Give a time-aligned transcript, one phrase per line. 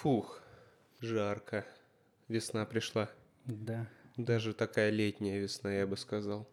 [0.00, 0.40] Фух,
[1.02, 1.66] жарко.
[2.26, 3.10] Весна пришла.
[3.44, 3.86] Да.
[4.16, 6.48] Даже такая летняя весна, я бы сказал.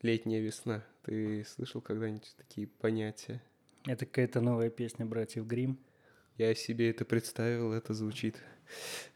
[0.00, 0.82] Летняя весна.
[1.02, 3.42] Ты слышал когда-нибудь такие понятия?
[3.84, 5.78] Это какая-то новая песня братьев Грим.
[6.38, 8.36] Я себе это представил, это звучит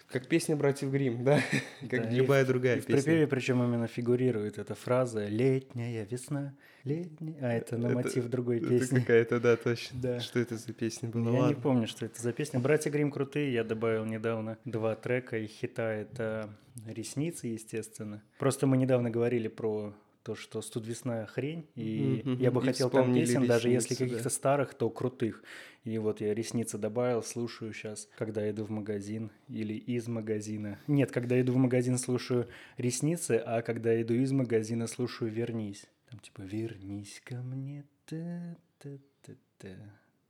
[0.09, 1.41] как песня братьев Грим, да,
[1.91, 3.03] как Да, любая и в- другая и в песня.
[3.03, 6.55] припеве причем именно фигурирует эта фраза «Летняя весна,
[6.85, 9.01] летняя...» А это на Это- мотив другой это песни.
[9.01, 10.01] какая-то, да, точно.
[10.01, 10.21] Да.
[10.21, 11.25] Что это за песня была?
[11.31, 11.61] Я не Ладно.
[11.61, 12.61] помню, что это за песня.
[12.61, 13.53] Братья Грим крутые.
[13.53, 15.91] Я добавил недавно два трека и хита.
[15.91, 16.51] Это
[16.87, 18.23] «Ресницы», естественно.
[18.39, 19.93] Просто мы недавно говорили про
[20.27, 23.91] то, что «Студ весна» хрень, и Мгм, я бы и хотел там песен, даже если
[23.91, 24.11] «Ресницы», да.
[24.11, 25.45] каких-то старых, то крутых.
[25.85, 30.81] И вот я «Ресницы» добавил, слушаю сейчас, когда иду в магазин или из магазина.
[30.89, 35.87] Нет, когда иду в магазин, слушаю «Ресницы», а когда иду из магазина, слушаю «Вернись».
[36.11, 39.77] Там типа «Вернись ко мне, та-та-та-та,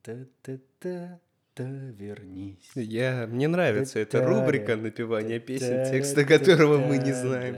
[0.02, 1.20] та-та-та,
[1.54, 1.64] та
[1.98, 2.70] вернись».
[2.74, 7.56] Я, мне нравится эта рубрика напевания песен, текста которого мы не знаем.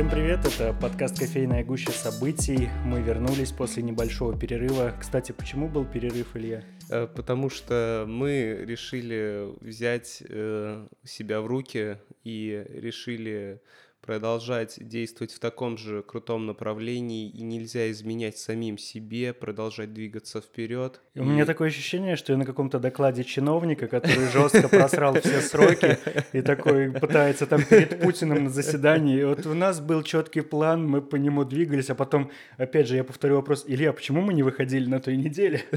[0.00, 2.70] Всем привет, это подкаст «Кофейная гуща событий».
[2.86, 4.94] Мы вернулись после небольшого перерыва.
[4.98, 6.64] Кстати, почему был перерыв, Илья?
[6.88, 13.60] Э, Потому что мы решили взять э, себя в руки и решили
[14.00, 21.00] продолжать действовать в таком же крутом направлении, и нельзя изменять самим себе, продолжать двигаться вперед.
[21.14, 25.40] И У меня такое ощущение, что я на каком-то докладе чиновника, который жестко просрал все
[25.40, 25.98] сроки
[26.32, 29.20] и такой пытается там перед Путиным на заседании.
[29.20, 32.96] И вот у нас был четкий план, мы по нему двигались, а потом, опять же,
[32.96, 35.64] я повторю вопрос, Илья, почему мы не выходили на той неделе?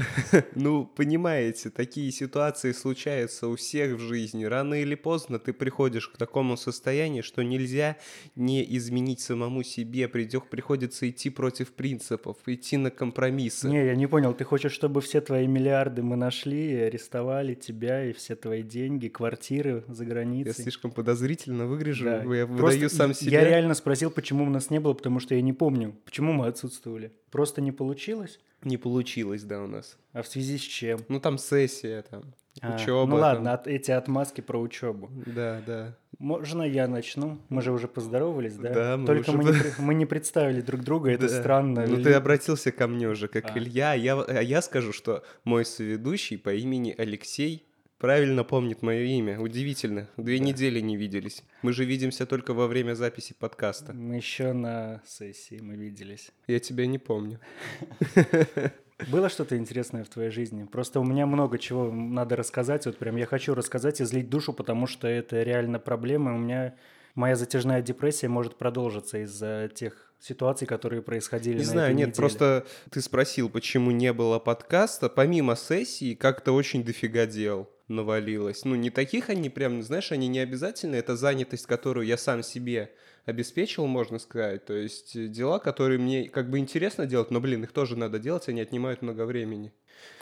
[0.54, 4.44] Ну, понимаете, такие ситуации случаются у всех в жизни.
[4.44, 7.96] Рано или поздно ты приходишь к такому состоянию, что нельзя
[8.36, 10.06] не изменить самому себе.
[10.08, 13.68] Придёх- приходится идти против принципов, идти на компромиссы.
[13.68, 18.04] Не, я не понял, ты хочешь, чтобы все твои миллиарды мы нашли и арестовали тебя
[18.04, 20.54] и все твои деньги, квартиры за Я границей?
[20.64, 22.22] слишком подозрительно выгляжу, Да.
[22.34, 23.40] я Просто выдаю сам я- себя.
[23.40, 26.46] Я реально спросил, почему у нас не было, потому что я не помню, почему мы
[26.46, 27.12] отсутствовали.
[27.30, 28.38] Просто не получилось?
[28.62, 29.98] Не получилось, да, у нас.
[30.12, 31.00] А в связи с чем?
[31.08, 32.22] Ну, там сессия, там,
[32.60, 33.06] А, учеба.
[33.06, 35.10] ну ладно, от- эти отмазки про учебу.
[35.26, 35.96] Да, да.
[36.18, 37.40] Можно я начну?
[37.48, 38.70] Мы же уже поздоровались, да?
[38.72, 41.40] Да, мы Только уже мы, не, мы не представили друг друга, это Да.
[41.40, 41.84] странно.
[41.86, 43.58] Ну, Ли- ты обратился ко мне уже, как А.
[43.58, 47.66] Илья, а я, а я скажу, что мой соведущий по имени Алексей
[47.98, 49.40] правильно помнит мое имя.
[49.40, 50.08] Удивительно.
[50.16, 51.42] Две недели не виделись.
[51.62, 53.92] Мы же видимся только во время записи подкаста.
[53.92, 56.30] Мы еще на сессии мы виделись.
[56.46, 57.40] Я тебя не помню.
[59.08, 60.64] Было что-то интересное в твоей жизни?
[60.64, 62.86] Просто у меня много чего надо рассказать.
[62.86, 66.34] Вот прям я хочу рассказать и злить душу, потому что это реально проблема.
[66.34, 66.74] У меня
[67.14, 72.08] моя затяжная депрессия может продолжиться из-за тех ситуаций, которые происходили Не на знаю, этой нет,
[72.08, 72.16] неделе.
[72.16, 75.08] просто ты спросил, почему не было подкаста.
[75.08, 78.64] Помимо сессии, как-то очень дофига дел навалилось.
[78.64, 80.94] Ну, не таких они прям, знаешь, они не обязательно.
[80.94, 82.92] Это занятость, которую я сам себе
[83.24, 84.64] обеспечил, можно сказать.
[84.64, 88.18] То есть э, дела, которые мне как бы интересно делать, но, блин, их тоже надо
[88.18, 89.72] делать, они отнимают много времени.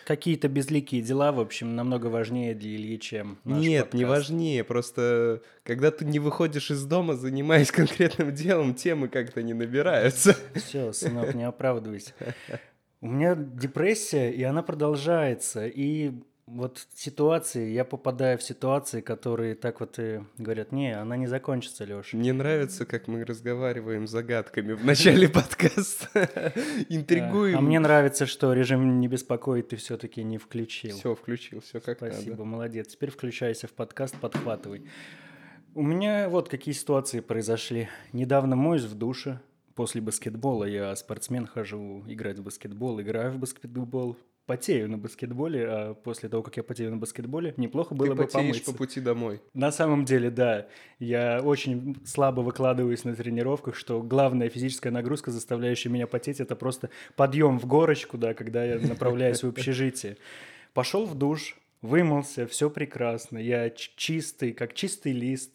[0.04, 4.28] Какие-то безликие дела, в общем, намного важнее для Ильи, чем наш Нет, не подкаст.
[4.28, 4.64] важнее.
[4.64, 10.36] Просто когда ты не выходишь из дома, занимаясь конкретным делом, темы как-то не набираются.
[10.54, 12.12] Все, сынок, не оправдывайся.
[13.00, 15.66] У меня депрессия, и она продолжается.
[15.66, 16.12] И
[16.54, 21.84] вот ситуации, я попадаю в ситуации, которые так вот и говорят, не, она не закончится,
[21.84, 22.16] Леша.
[22.16, 26.52] Мне нравится, как мы разговариваем загадками в начале подкаста.
[26.88, 27.58] Интригуем.
[27.58, 30.96] А мне нравится, что режим не беспокоит ты все-таки не включил.
[30.96, 32.44] Все, включил, все как Спасибо, надо.
[32.44, 32.88] молодец.
[32.88, 34.84] Теперь включайся в подкаст, подхватывай.
[35.74, 37.88] У меня вот какие ситуации произошли.
[38.12, 39.40] Недавно моюсь в душе.
[39.74, 44.18] После баскетбола я спортсмен, хожу играть в баскетбол, играю в баскетбол,
[44.52, 48.24] потею на баскетболе, а после того, как я потею на баскетболе, неплохо было Ты бы
[48.24, 48.72] потеешь помыться.
[48.72, 49.40] по пути домой.
[49.54, 50.66] На самом деле, да.
[50.98, 56.90] Я очень слабо выкладываюсь на тренировках, что главная физическая нагрузка, заставляющая меня потеть, это просто
[57.16, 60.18] подъем в горочку, да, когда я направляюсь в общежитие.
[60.74, 63.38] Пошел в душ, вымылся, все прекрасно.
[63.38, 65.50] Я чистый, как чистый лист.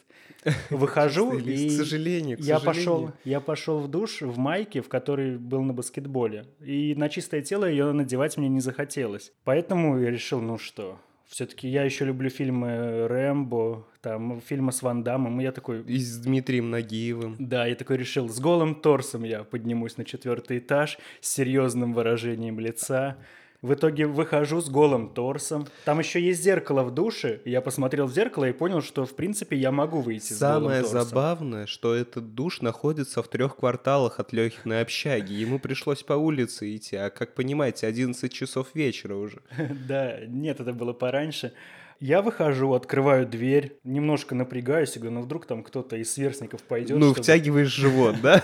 [0.69, 2.65] Выхожу и К сожалению, к я сожалению.
[2.65, 6.45] пошел, я пошел в душ в майке, в которой был на баскетболе.
[6.61, 9.31] И на чистое тело ее надевать мне не захотелось.
[9.43, 15.03] Поэтому я решил, ну что, все-таки я еще люблю фильмы Рэмбо, там фильмы с Ван
[15.03, 17.35] Дамом, и я такой, И с Дмитрием Нагиевым.
[17.39, 22.59] да, я такой решил, с голым торсом я поднимусь на четвертый этаж, с серьезным выражением
[22.59, 23.17] лица,
[23.63, 25.65] В итоге выхожу с голым торсом.
[25.83, 27.41] Там еще есть зеркало в душе.
[27.43, 30.81] Я посмотрел в зеркало и понял, что в принципе я могу выйти с голым Самое
[30.83, 31.01] торсом.
[31.01, 35.33] забавное, что этот душ находится в трех кварталах от Лехиной общаги.
[35.33, 39.41] Ему пришлось по улице идти, а как понимаете, 11 часов вечера уже.
[39.87, 41.51] Да, нет, это было пораньше.
[41.99, 46.97] Я выхожу, открываю дверь, немножко напрягаюсь и говорю, ну вдруг там кто-то из сверстников пойдет.
[46.99, 48.43] Ну, чтобы- втягиваешь живот, да?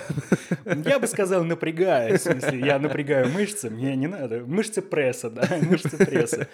[0.86, 2.22] Я бы сказал, напрягаюсь.
[2.22, 4.40] В смысле, я напрягаю мышцы, мне не надо.
[4.40, 6.48] Мышцы пресса, да, мышцы пресса.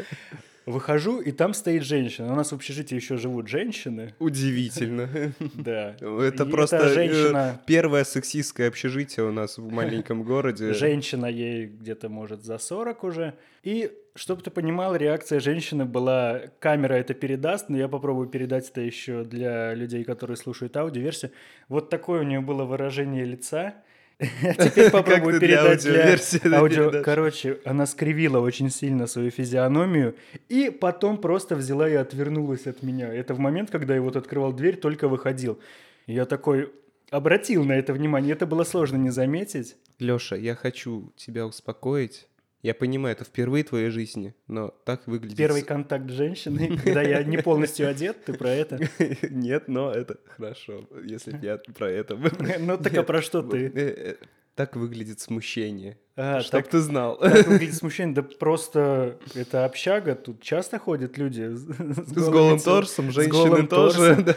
[0.69, 2.31] Выхожу, и там стоит женщина.
[2.31, 4.13] У нас в общежитии еще живут женщины.
[4.19, 5.09] Удивительно.
[5.55, 5.95] Да.
[5.99, 10.73] Это И просто э, женщина, первое сексистское общежитие у нас в маленьком городе.
[10.73, 13.33] женщина ей где-то, может, за 40 уже.
[13.63, 18.81] И, чтобы ты понимал, реакция женщины была, камера это передаст, но я попробую передать это
[18.81, 21.31] еще для людей, которые слушают аудиоверсию.
[21.67, 23.73] Вот такое у нее было выражение лица.
[24.57, 27.03] Теперь попробую передать для аудио...
[27.03, 30.15] Короче, она скривила очень сильно свою физиономию
[30.49, 33.13] и потом просто взяла и отвернулась от меня.
[33.13, 35.57] Это в момент, когда я вот открывал дверь, только выходил.
[36.05, 36.69] Я такой
[37.11, 38.33] обратил на это внимание.
[38.33, 39.77] Это было сложно не заметить.
[39.99, 42.27] Леша, я хочу тебя успокоить.
[42.61, 45.37] Я понимаю, это впервые в твоей жизни, но так выглядит...
[45.37, 48.79] Первый контакт с женщиной, когда я не полностью одет, ты про это?
[49.29, 52.17] Нет, но это хорошо, если я про это...
[52.59, 53.57] Ну так а про что Э, ты?
[53.73, 54.15] э,
[54.55, 55.97] Так выглядит смущение.
[56.15, 57.17] А, Чтоб так ты знал.
[57.17, 58.13] так выглядит смущение.
[58.13, 62.73] Да просто это общага, тут часто ходят люди с, С голым лицом.
[62.73, 64.15] торсом, с женщины голым тоже.
[64.15, 64.23] торсом.
[64.25, 64.35] да.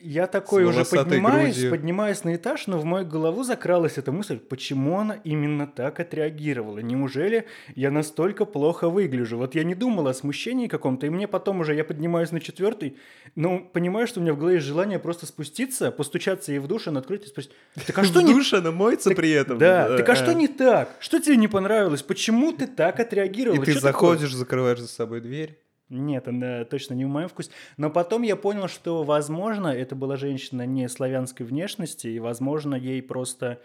[0.00, 1.70] Я такой уже поднимаюсь, грудью.
[1.70, 6.78] поднимаюсь на этаж, но в мою голову закралась эта мысль, почему она именно так отреагировала?
[6.80, 9.38] Неужели я настолько плохо выгляжу?
[9.38, 12.96] Вот я не думал о смущении каком-то, и мне потом уже, я поднимаюсь на четвертый,
[13.36, 16.88] но понимаю, что у меня в голове есть желание просто спуститься, постучаться ей в душ,
[16.88, 17.52] она открыть и спросить,
[17.86, 19.58] так а что В не душе она моется при этом.
[19.58, 20.34] Да, так а что А.
[20.34, 20.96] не так?
[21.12, 22.02] Что тебе не понравилось?
[22.02, 23.60] Почему ты так отреагировал?
[23.60, 24.12] И ты Что такое?
[24.12, 25.58] заходишь, закрываешь за собой дверь.
[25.90, 27.50] Нет, она точно не в моем вкусе.
[27.76, 33.02] Но потом я понял, что, возможно, это была женщина не славянской внешности, и, возможно, ей
[33.02, 33.60] просто...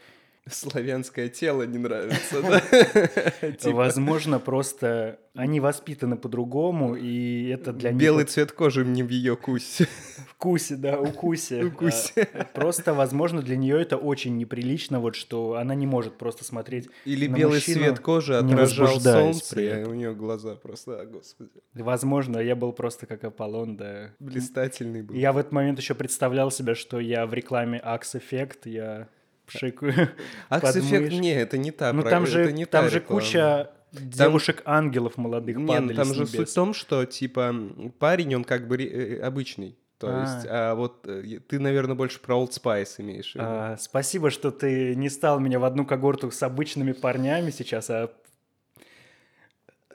[0.52, 2.60] Славянское тело не нравится, да?
[3.52, 9.10] Типа, Возможно, просто они воспитаны по-другому, и это для них Белый цвет кожи мне в
[9.10, 9.88] ее кусе.
[10.28, 11.64] вкусе, да, укусе.
[11.68, 12.28] Укусе.
[12.34, 16.90] А, Просто, возможно, для нее это очень неприлично, вот что она не может просто смотреть
[17.06, 22.56] Или белый цвет кожи отражал солнце, и у нее глаза просто, а, господи, Возможно, я
[22.56, 24.12] был просто как Аполлон, да.
[24.20, 25.16] блистательный был.
[25.16, 29.08] Я в этот момент еще представлял себя, что я в рекламе Axe Effect, я
[29.48, 30.10] пшикаю.
[30.50, 31.20] Акс под эффект, мышь.
[31.22, 33.22] не, это не та, Ну там это же, не там та же реклама.
[33.22, 36.52] куча девушек-ангелов молодых Не, ну падали там же суть небес.
[36.52, 37.56] в том, что, типа,
[38.00, 39.78] парень, он как бы ре- э, обычный.
[39.98, 40.22] То А.
[40.22, 43.34] есть, а вот э, ты, наверное, больше про Old Spice имеешь.
[43.38, 48.12] А, спасибо, что ты не стал меня в одну когорту с обычными парнями сейчас, а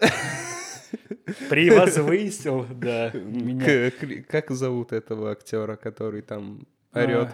[1.48, 3.90] превозвысил, да, меня.
[4.28, 7.28] Как зовут этого актера, который там орет?
[7.28, 7.32] А,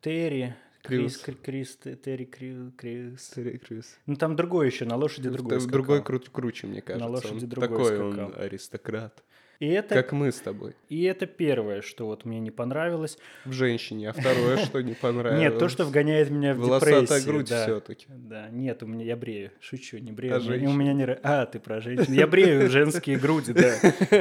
[0.00, 3.30] Терри, Крис, Крис, Терри Крис.
[3.34, 3.96] Терри Крюс.
[4.06, 6.16] Ну там другой еще, на лошади другой В- Другой скакал.
[6.18, 7.08] кру- круче, мне кажется.
[7.08, 8.42] лошади Он другой Такой он скакал.
[8.42, 9.22] аристократ.
[9.60, 10.74] И это, Как мы с тобой.
[10.88, 13.16] и это первое, что вот мне не понравилось.
[13.44, 14.10] В женщине.
[14.10, 15.40] А второе, что не понравилось?
[15.40, 17.32] Нет, то, что вгоняет меня в Волосатая депрессию.
[17.32, 17.62] грудь да.
[17.64, 18.06] все-таки.
[18.08, 20.34] Да, нет, у меня я брею, шучу, не брею.
[20.36, 21.04] А у, меня, не...
[21.06, 22.12] А, ты про женщин.
[22.12, 23.76] Я брею женские груди, да.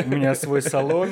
[0.06, 1.10] У меня свой салон.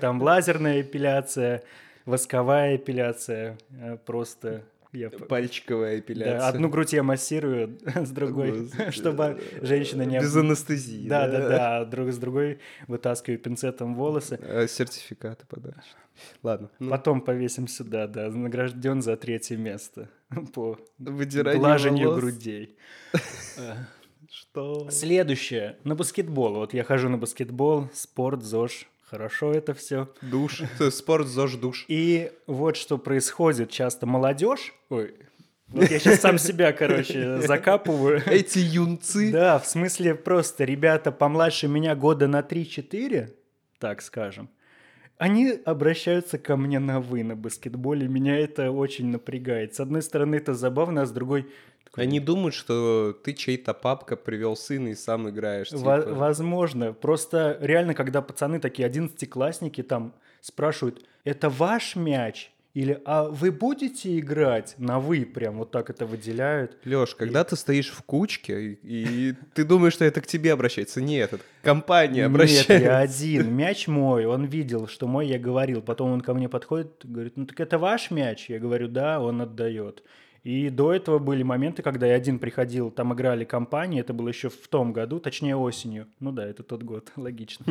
[0.00, 1.62] Там лазерная эпиляция,
[2.04, 4.62] восковая эпиляция, э, просто
[4.92, 5.08] я...
[5.08, 6.38] Пальчиковая эпиляция.
[6.38, 10.18] Да, одну грудь я массирую, с другой, чтобы женщина не...
[10.18, 11.08] Без анестезии.
[11.08, 14.38] Да, да, да, друг с другой вытаскиваю пинцетом волосы.
[14.42, 15.96] А, Сертификаты подашь.
[16.42, 16.70] Ладно.
[16.78, 20.10] ну, Потом повесим сюда, да, награжден за третье место
[20.54, 22.76] по глажению грудей.
[24.30, 24.90] Что?
[24.90, 25.78] Следующее.
[25.84, 26.54] На баскетбол.
[26.54, 28.86] Вот я хожу на баскетбол, спорт, ЗОЖ.
[29.12, 30.08] Хорошо это все.
[30.22, 30.62] Душ.
[30.90, 31.84] Спорт, ЗОЖ, душ.
[31.86, 33.68] И вот что происходит.
[33.68, 34.72] Часто молодежь...
[34.88, 35.14] Ой,
[35.68, 38.22] вот я сейчас сам себя, короче, закапываю.
[38.24, 39.30] Эти юнцы.
[39.30, 43.34] Да, в смысле просто ребята помладше меня года на 3-4,
[43.78, 44.48] так скажем,
[45.18, 48.08] они обращаются ко мне на «вы» на баскетболе.
[48.08, 49.74] Меня это очень напрягает.
[49.74, 51.52] С одной стороны, это забавно, а с другой...
[51.94, 55.68] Они думают, что ты чей-то папка привел сына и сам играешь.
[55.68, 56.04] Типа.
[56.06, 56.92] Возможно.
[56.92, 62.50] Просто реально, когда пацаны такие одиннадцатиклассники там спрашивают, это ваш мяч?
[62.74, 64.74] Или а вы будете играть?
[64.78, 66.78] На вы прям вот так это выделяют.
[66.86, 71.02] Леш, когда ты стоишь в кучке, и, и ты думаешь, что это к тебе обращается.
[71.02, 72.72] Нет, это компания обращается.
[72.72, 73.54] Нет, я один.
[73.54, 74.24] Мяч мой.
[74.24, 75.82] Он видел, что мой, я говорил.
[75.82, 78.48] Потом он ко мне подходит, говорит, ну так это ваш мяч?
[78.48, 80.02] Я говорю, да, он отдает.
[80.44, 84.48] И до этого были моменты, когда я один приходил, там играли компании, это было еще
[84.48, 86.08] в том году, точнее осенью.
[86.18, 87.64] Ну да, это тот год, логично.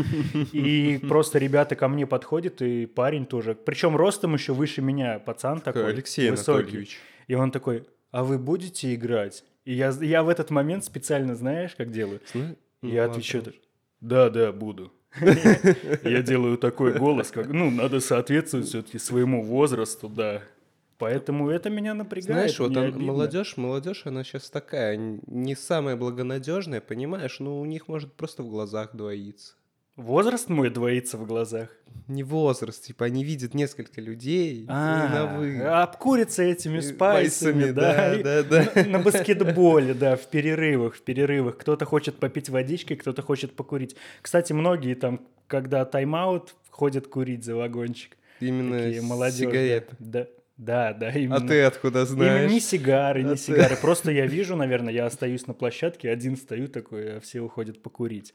[0.53, 3.55] И просто ребята ко мне подходят, и парень тоже.
[3.55, 5.87] Причем ростом еще выше меня, пацан такой.
[5.87, 6.59] Алексей высокий.
[6.61, 6.99] Анатольевич.
[7.27, 9.43] И он такой, а вы будете играть?
[9.65, 12.21] И я, я в этот момент специально, знаешь, как делаю?
[12.33, 13.43] Ну, Я отвечаю,
[13.99, 14.91] да, да, буду.
[16.03, 20.41] Я делаю такой голос, как, ну, надо соответствовать все-таки своему возрасту, да.
[21.01, 22.25] Поэтому это меня напрягает.
[22.35, 23.01] Знаешь, вот он- обидно.
[23.01, 28.49] молодежь, молодежь, она сейчас такая, не самая благонадежная, понимаешь, но у них может просто в
[28.49, 29.55] глазах двоиться.
[29.95, 31.69] Возраст мой двоится в глазах.
[32.07, 35.59] Не возраст, типа они видят несколько людей и на вы.
[35.61, 38.15] А, обкурятся этими спайсами, да.
[38.23, 38.71] да, да.
[38.75, 41.57] На, на баскетболе, да, в перерывах, в перерывах.
[41.57, 43.95] Кто-то хочет попить водички, кто-то хочет покурить.
[44.21, 48.17] Кстати, многие там, когда тайм-аут, ходят курить за вагончик.
[48.39, 49.49] Именно Такие молодежь.
[49.49, 49.95] сигареты.
[49.99, 50.27] Да, да,
[50.93, 51.37] да, именно.
[51.37, 52.51] А ты откуда Именно знаешь?
[52.51, 53.75] не сигары, А не ты- сигары.
[53.75, 58.33] Просто я вижу, наверное, я остаюсь на площадке, один стою такой, а все уходят покурить.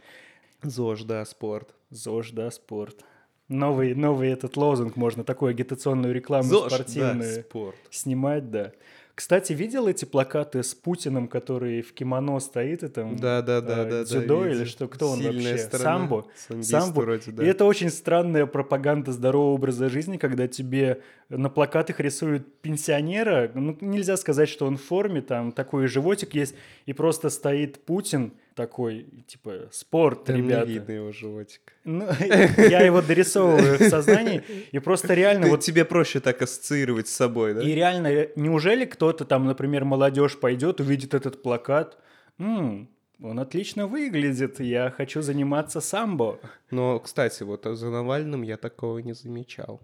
[0.62, 1.74] ЗОЖ, да, спорт.
[1.90, 3.04] ЗОЖ, да, спорт.
[3.48, 7.76] Новый, новый этот лозунг можно, такую агитационную рекламу ЗОЖ, да, спортивную спорт.
[7.90, 8.72] снимать, да.
[9.16, 13.72] Кстати, видел эти плакаты с Путиным, который в кимоно стоит и там Да, да, да,
[13.72, 14.04] э, да, да.
[14.04, 15.56] дзюдо или что, кто он вообще?
[15.56, 16.26] Самбо?
[16.60, 17.00] Самбо.
[17.00, 17.42] вроде, да.
[17.42, 23.50] И это очень странная пропаганда здорового образа жизни, когда тебе на плакатах рисуют пенсионера.
[23.54, 26.54] Ну, нельзя сказать, что он в форме, там такой животик есть,
[26.84, 30.66] и просто стоит Путин такой, типа, спорт, Там не ребята.
[30.66, 31.60] видно его животик.
[31.84, 32.08] Ну,
[32.58, 37.54] я его дорисовываю в сознании, и просто реально вот Тебе проще так ассоциировать с собой,
[37.54, 37.62] да?
[37.62, 41.98] и реально, э, неужели кто-то там, например, молодежь пойдет, увидит этот плакат,
[42.38, 42.88] «М,
[43.22, 46.38] он отлично выглядит, я хочу заниматься самбо.
[46.70, 49.80] Но, кстати, вот за Навальным я такого не замечал.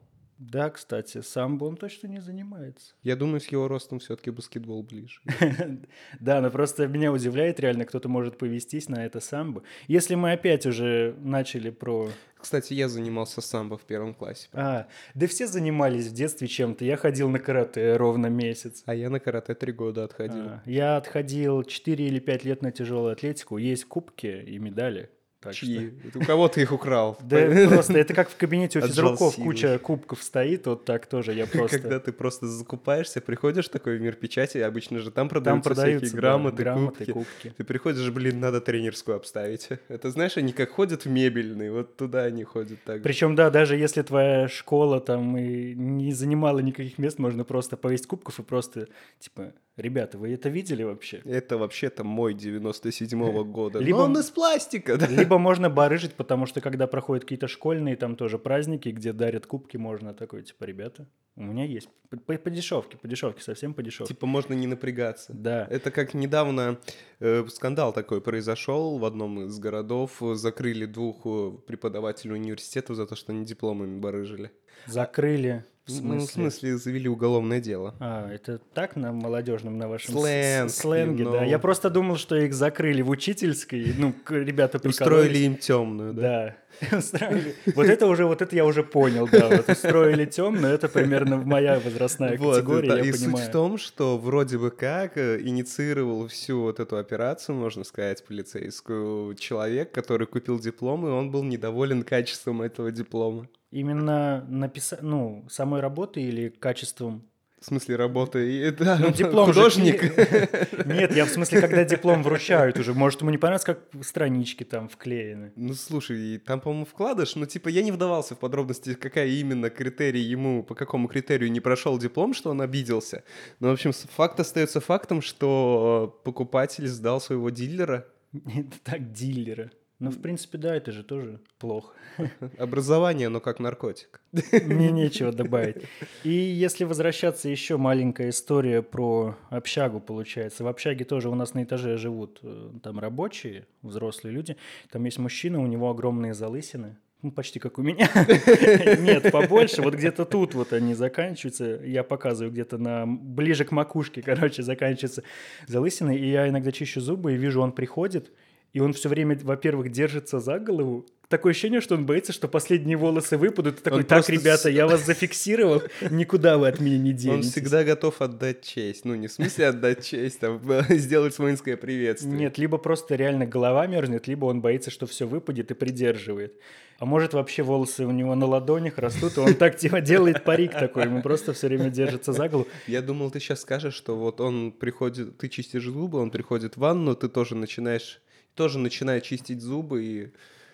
[0.51, 2.95] Да, кстати, самбо он точно не занимается.
[3.05, 5.21] Я думаю, с его ростом все-таки баскетбол ближе.
[6.21, 9.63] Да, но просто меня удивляет реально, кто-то может повестись на это самбо.
[9.87, 12.09] Если мы опять уже начали про...
[12.37, 14.49] Кстати, я занимался самбо в первом классе.
[14.53, 16.85] А, да все занимались в детстве чем-то.
[16.85, 18.83] Я ходил на карате ровно месяц.
[18.87, 20.43] А я на карате три года отходил.
[20.47, 23.59] А, Я отходил 4 или 5 лет на тяжелую атлетику.
[23.59, 25.09] Есть кубки и медали.
[25.43, 25.93] Так что- Чьи?
[26.15, 27.19] У кого ты их украл?
[27.23, 31.47] Да просто это как в кабинете у физруков куча кубков стоит, вот так тоже я
[31.53, 31.79] просто...
[31.81, 36.65] Когда ты просто закупаешься, приходишь такой в мир печати, обычно же там продаются, всякие грамоты,
[36.65, 37.13] кубки.
[37.13, 37.55] кубки.
[37.57, 39.69] Ты приходишь, блин, надо тренерскую обставить.
[39.89, 43.03] Это знаешь, они как ходят в мебельный, вот туда они ходят так.
[43.03, 48.07] Причем, да, даже если твоя школа там и не занимала никаких мест, можно просто повесить
[48.07, 48.87] кубков и просто,
[49.19, 51.21] типа, ребята, вы это видели вообще?
[51.25, 53.79] Это вообще-то мой 97-го года.
[53.79, 55.07] Либо- Но он из пластика, да?
[55.07, 59.77] Либо можно барыжить, потому что когда проходят какие-то школьные там тоже праздники, где дарят кубки,
[59.77, 61.89] можно такой, типа, ребята, у меня есть.
[62.11, 64.13] По, по- по дешевке, по дешевке, совсем по дешевке.
[64.13, 65.33] Типа можно не напрягаться.
[65.33, 65.67] Да.
[65.71, 66.79] Это как недавно
[67.21, 70.19] э, скандал такой произошел в одном из городов.
[70.35, 74.51] Закрыли двух э, преподавателей университета за то, что они дипломами барыжили.
[74.87, 75.65] Закрыли.
[75.85, 76.27] В Ну, смысле?
[76.27, 77.97] в смысле, завели уголовное дело.
[77.99, 81.45] А, это так на молодежном, на вашем Сленг, сленге, you да.
[81.45, 81.49] know.
[81.49, 85.41] Я просто думал, что их закрыли в учительской, ну, ребята Устроили прикололись.
[85.41, 86.55] им темную, да?
[86.89, 87.57] Да, устроили.
[87.75, 89.49] Вот это уже, вот это я уже понял, да.
[89.49, 93.37] Вот устроили темную, это примерно моя возрастная Вот, категория, да, я и понимаю.
[93.39, 98.25] суть в том, что вроде бы как э, инициировал всю вот эту операцию, можно сказать,
[98.25, 103.49] полицейскую, человек, который купил диплом, и он был недоволен качеством этого диплома.
[103.73, 107.27] Именно написать, ну, самой работы или качеством?
[107.59, 108.69] В смысле работы?
[108.69, 110.01] И, да, Ну, диплом же художник.
[110.01, 112.93] ки- Нет, я в смысле, когда диплом вручают уже.
[112.93, 115.53] Может, ему не понравится, как странички там вклеены.
[115.57, 120.21] Ну, слушай, там, по-моему, вкладыш, но, типа, я не вдавался в подробности, какая именно критерий
[120.23, 123.23] ему, по какому критерию не прошел диплом, что он обиделся.
[123.61, 128.07] Но, в общем, факт остается фактом, что э, покупатель сдал своего дилера.
[128.35, 129.71] Это так, дилера.
[130.03, 131.95] Ну, в принципе, да, это же тоже плохо.
[132.59, 134.21] Образование, но как наркотик.
[134.53, 135.77] Мне нечего добавить.
[136.25, 140.65] И если возвращаться, еще маленькая история про общагу получается.
[140.65, 144.57] В общаге тоже у нас на этаже живут э, там рабочие, взрослые люди.
[144.91, 146.97] Там есть мужчина, у него огромные залысины.
[147.23, 148.11] Ну, почти как у меня.
[148.99, 149.83] Нет, побольше.
[149.83, 151.81] Вот где-то тут вот они заканчиваются.
[151.85, 155.23] Я показываю где-то на ближе к макушке, короче, заканчивается
[155.69, 156.17] залысины.
[156.17, 158.33] И я иногда чищу зубы и вижу, он приходит,
[158.73, 162.97] и он все время, во-первых, держится за голову, такое ощущение, что он боится, что последние
[162.97, 163.81] волосы выпадут.
[163.81, 167.47] И такой, Он так, просто ребята, я вас зафиксировал, никуда вы от меня не денетесь.
[167.47, 169.07] Он всегда готов отдать честь.
[169.07, 170.61] Ну, не в смысле отдать честь, там,
[170.91, 172.35] сделать воинское приветствие.
[172.35, 176.55] Нет, либо просто реально голова мерзнет, либо он боится, что все выпадет и придерживает.
[176.99, 180.73] А может вообще волосы у него на ладонях растут, и он так типа делает парик
[180.73, 182.69] такой, ему просто все время держится за голову.
[182.87, 186.81] Я думал, ты сейчас скажешь, что вот он приходит, ты чистишь зубы, он приходит в
[186.81, 188.21] ванну, ты тоже начинаешь,
[188.55, 190.31] тоже начинает чистить зубы и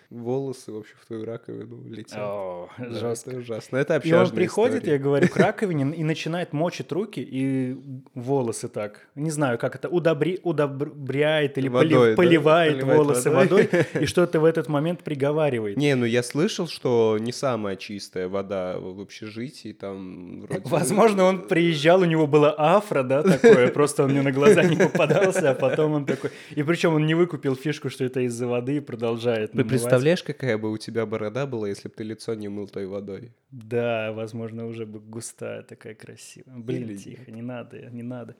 [0.09, 2.17] волосы, в общем, в твою раковину летят.
[2.19, 3.29] О, Да, жестко.
[3.31, 3.77] Это ужасно.
[3.77, 4.93] Это И он приходит, история.
[4.93, 7.77] я говорю, к раковине и начинает мочить руки и
[8.15, 9.07] волосы так.
[9.15, 12.15] Не знаю, как это, удобри, удобряет или Водой, да?
[12.15, 13.69] поливает, Поливает волосы водой.
[13.71, 15.77] водой и что-то в этот момент приговаривает.
[15.77, 20.61] Не, ну я слышал, что не самая чистая вода в общежитии, там вроде...
[20.65, 24.75] Возможно, он приезжал, у него было афро, да, такое, просто он мне на глаза не
[24.75, 26.31] попадался, а потом он такой...
[26.55, 29.98] И причем он не выкупил фишку, что это из-за воды и продолжает намывать.
[30.01, 33.31] Представляешь, какая бы у тебя борода была, если бы ты лицо не мыл той водой?
[33.51, 36.57] Да, возможно, уже бы густая такая красивая.
[36.57, 38.35] Блин, Или тихо, не надо, не надо.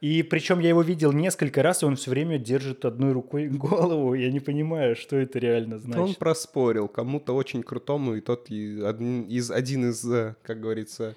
[0.00, 4.14] И причем я его видел несколько раз, и он все время держит одной рукой голову.
[4.14, 6.18] Я не понимаю, что это реально То он значит.
[6.18, 11.16] проспорил кому-то очень крутому, и тот из, один из, э, как говорится,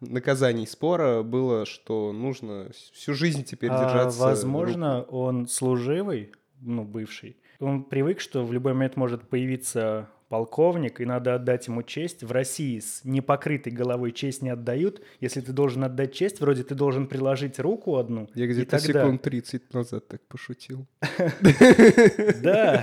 [0.00, 4.20] наказаний спора было, что нужно всю жизнь теперь А, держаться.
[4.22, 7.36] возможно, он служивый, ну, бывший.
[7.62, 12.24] Он привык, что в любой момент может появиться полковник, и надо отдать ему честь.
[12.24, 15.00] В России с непокрытой головой честь не отдают.
[15.20, 18.28] Если ты должен отдать честь, вроде ты должен приложить руку одну.
[18.34, 20.86] Я где-то тогда- секунд 30 назад так пошутил.
[22.42, 22.82] Да,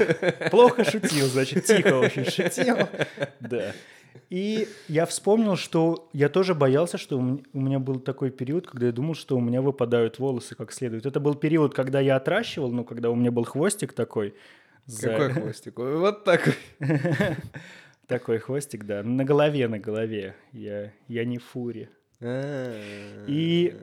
[0.49, 2.77] плохо шутил, значит, тихо очень шутил.
[3.41, 3.73] Да.
[4.29, 8.91] И я вспомнил, что я тоже боялся, что у меня был такой период, когда я
[8.91, 11.05] думал, что у меня выпадают волосы как следует.
[11.05, 14.35] Это был период, когда я отращивал, ну, когда у меня был хвостик такой.
[14.85, 15.77] За- Какой хвостик?
[15.77, 16.53] Вот такой.
[18.07, 19.03] Такой хвостик, да.
[19.03, 20.35] На голове, на голове.
[20.51, 21.89] Я, я не фури.
[23.27, 23.75] И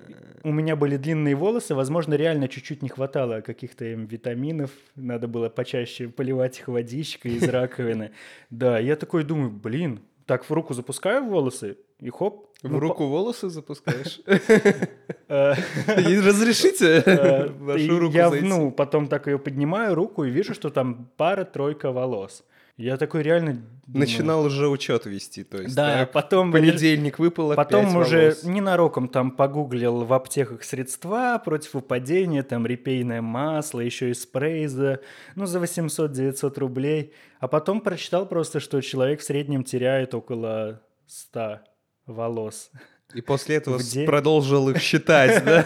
[0.42, 5.48] у меня были длинные волосы, возможно, реально чуть-чуть не хватало каких-то им витаминов, надо было
[5.48, 8.10] почаще поливать их водичкой из раковины.
[8.50, 12.52] Да, я такой думаю, блин, так в руку запускаю волосы, и хоп.
[12.66, 14.20] В ну, руку волосы запускаешь?
[14.26, 15.54] э,
[15.86, 21.10] Разрешите э, вашу руку Я, ну, потом так ее поднимаю руку и вижу, что там
[21.16, 22.44] пара-тройка волос.
[22.76, 23.62] Я такой реально...
[23.86, 25.74] думаю, Начинал уже учет вести, то есть.
[25.74, 26.52] Да, так, потом...
[26.52, 28.44] понедельник выпало Потом уже волос.
[28.44, 35.00] ненароком там погуглил в аптеках средства против выпадения, там репейное масло, еще и спрей за,
[35.36, 37.14] ну, за 800-900 рублей.
[37.40, 41.60] А потом прочитал просто, что человек в среднем теряет около 100
[42.06, 42.70] волос.
[43.14, 44.04] И после этого день.
[44.04, 45.64] продолжил их считать, да?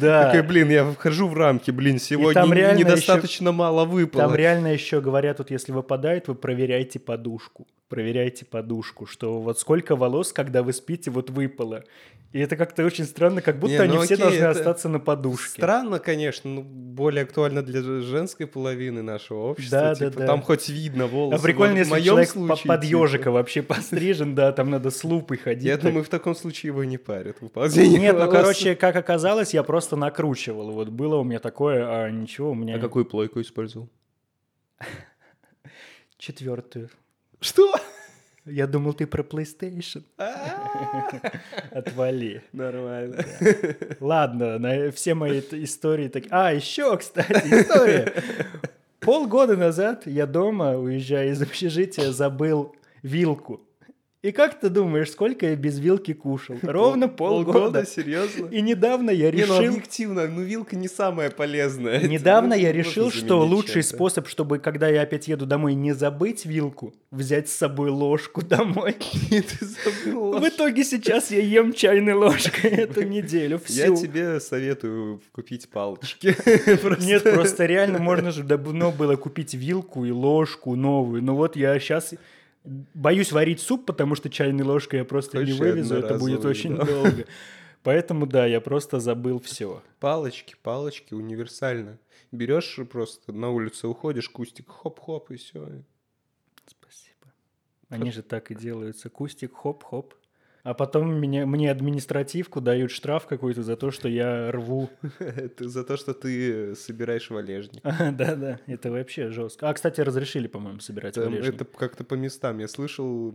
[0.00, 4.24] Да, Такой, блин, я вхожу в рамки, блин, сегодня недостаточно мало выпало.
[4.24, 7.66] там реально еще говорят, вот если выпадает, вы проверяйте подушку.
[7.88, 11.84] Проверяйте подушку, что вот сколько волос, когда вы спите, вот выпало.
[12.34, 15.50] И это как-то очень странно, как будто они ну все должны остаться на подушке.
[15.62, 19.78] Странно, конечно, но более актуально для женской половины нашего общества.
[19.78, 20.26] Да, да, типа, да.
[20.26, 21.40] Там хоть видно волосы.
[21.40, 25.62] А прикольно, если человек под типа, ежика вообще пострижен, да, там надо с лупой ходить.
[25.62, 27.40] Я думаю, в таком случае его не парят.
[27.40, 28.34] выпадение Нет, ну, волос.
[28.34, 30.70] короче, как оказалось, я просто накручивал.
[30.72, 33.88] Вот было у меня такое, а ничего, у меня А какую плойку использовал?
[36.18, 36.90] четвертую.
[37.40, 37.74] Что?
[38.46, 40.02] Я думал, ты про PlayStation.
[41.70, 42.42] Отвали.
[42.52, 43.24] Нормально.
[44.00, 46.24] Ладно, на все мои истории так.
[46.30, 48.12] А, еще, кстати, история.
[49.00, 53.60] Полгода назад я дома, уезжая из общежития, забыл вилку.
[54.24, 56.56] И как ты думаешь, сколько я без вилки кушал?
[56.62, 57.84] Ровно полгода.
[57.84, 58.46] серьезно?
[58.46, 59.74] И недавно я Не, ну решил...
[59.74, 62.00] объективно, ну вилка не самая полезная.
[62.00, 66.46] Недавно ну, я решил, что лучший способ, чтобы, когда я опять еду домой, не забыть
[66.46, 68.96] вилку, взять с собой ложку домой.
[69.30, 73.60] В итоге сейчас я ем чайной ложкой эту неделю.
[73.68, 76.34] Я тебе советую купить палочки.
[77.04, 81.22] Нет, просто реально можно же давно было купить вилку и ложку новую.
[81.22, 82.14] Но вот я сейчас
[82.64, 86.76] боюсь варить суп, потому что чайной ложкой я просто не Хочешь вывезу, это будет очень
[86.76, 86.84] да.
[86.84, 87.26] долго.
[87.82, 89.82] Поэтому да, я просто забыл все.
[90.00, 91.98] Палочки, палочки, универсально.
[92.32, 95.82] Берешь просто на улицу уходишь, кустик, хоп-хоп, и все.
[96.66, 97.32] Спасибо.
[97.90, 99.10] Они же так и делаются.
[99.10, 100.14] Кустик, хоп-хоп.
[100.64, 104.88] А потом меня, мне административку дают штраф какой-то за то, что я рву.
[105.58, 107.82] За то, что ты собираешь валежник.
[107.84, 109.68] Да-да, это вообще жестко.
[109.68, 111.54] А, кстати, разрешили, по-моему, собирать Там валежник.
[111.54, 112.58] это как-то по местам.
[112.60, 113.34] Я слышал,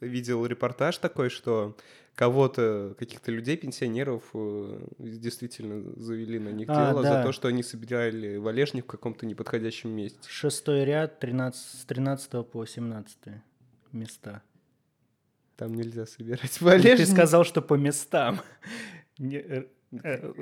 [0.00, 1.76] видел репортаж такой, что
[2.16, 7.18] кого-то, каких-то людей, пенсионеров, э, действительно завели на них А, дело да.
[7.18, 10.18] за то, что они собирали валежник в каком-то неподходящем месте.
[10.26, 13.18] Шестой ряд 13, с 13 по 17
[13.92, 14.42] места.
[15.56, 17.08] Там нельзя собирать Ты валежник.
[17.08, 18.40] сказал, что по местам.
[19.18, 19.64] Э,
[20.04, 20.32] э,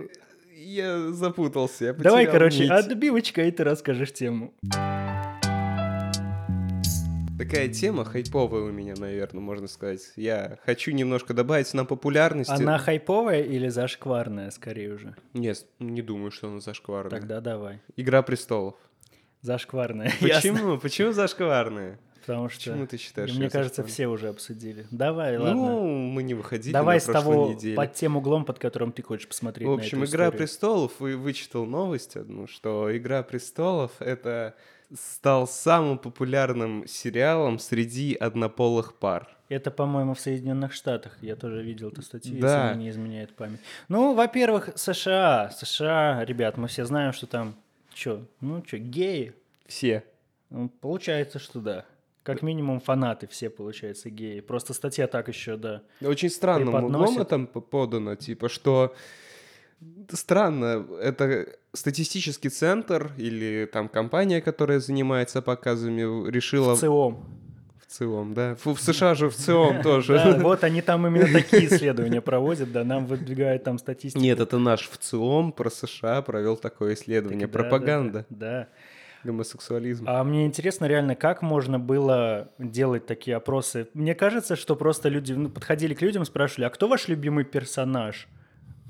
[0.57, 2.71] Я запутался, я Давай, короче, нить.
[2.71, 4.53] отбивочка, и ты расскажешь тему.
[7.37, 10.13] Такая тема хайповая у меня, наверное, можно сказать.
[10.17, 12.53] Я хочу немножко добавить на популярности.
[12.53, 15.17] Она хайповая или зашкварная, скорее уже?
[15.33, 17.11] Нет, не думаю, что она зашкварная.
[17.11, 17.81] Тогда давай.
[17.97, 18.77] Игра престолов.
[19.43, 20.13] Зашкварная.
[20.21, 20.53] ясно.
[20.53, 20.79] Почему?
[20.79, 21.99] Почему зашкварная?
[22.27, 24.87] Потому что, Почему ты считаешь, мне кажется, все уже обсудили.
[24.91, 25.55] Давай, ладно.
[25.55, 27.77] Ну, мы не выходили Давай на с того, неделе.
[27.77, 30.39] под тем углом, под которым ты хочешь посмотреть В на общем, эту «Игра историю.
[30.39, 34.55] престолов», и вычитал новость одну, что «Игра престолов»— это
[34.95, 39.29] стал самым популярным сериалом среди однополых пар.
[39.49, 41.19] Это, по-моему, в Соединенных Штатах.
[41.21, 42.65] Я тоже видел эту статью, Да.
[42.69, 43.61] если мне не изменяет память.
[43.89, 45.51] Ну, во-первых, США.
[45.51, 47.55] США, ребят, мы все знаем, что там...
[47.93, 48.27] Чё?
[48.41, 49.35] Ну, чё, геи?
[49.67, 50.03] Все.
[50.51, 51.85] Ну, получается, что да.
[52.25, 54.41] Как минимум фанаты все, получается, геи.
[54.41, 55.83] Просто статья так еще, да.
[56.03, 58.95] Очень странным углом это п- подано, типа, что
[60.11, 67.25] странно, это статистический центр или там компания, которая занимается показами, решила В ЦИОМ.
[67.79, 68.55] в целом, да.
[68.57, 70.15] Фу, в США же в целом тоже.
[70.15, 74.23] Да, вот они там именно такие исследования проводят, да, нам выдвигают там статистику.
[74.23, 77.49] Нет, это наш в ЦИОМ про США провел такое исследование.
[77.49, 78.69] Пропаганда Да,
[79.25, 79.31] да.
[79.31, 80.21] гомосексуализма.
[80.21, 83.89] А мне интересно реально, как можно было делать такие опросы.
[83.95, 88.29] Мне кажется, что просто люди ну, подходили к людям, спрашивали, а кто ваш любимый персонаж?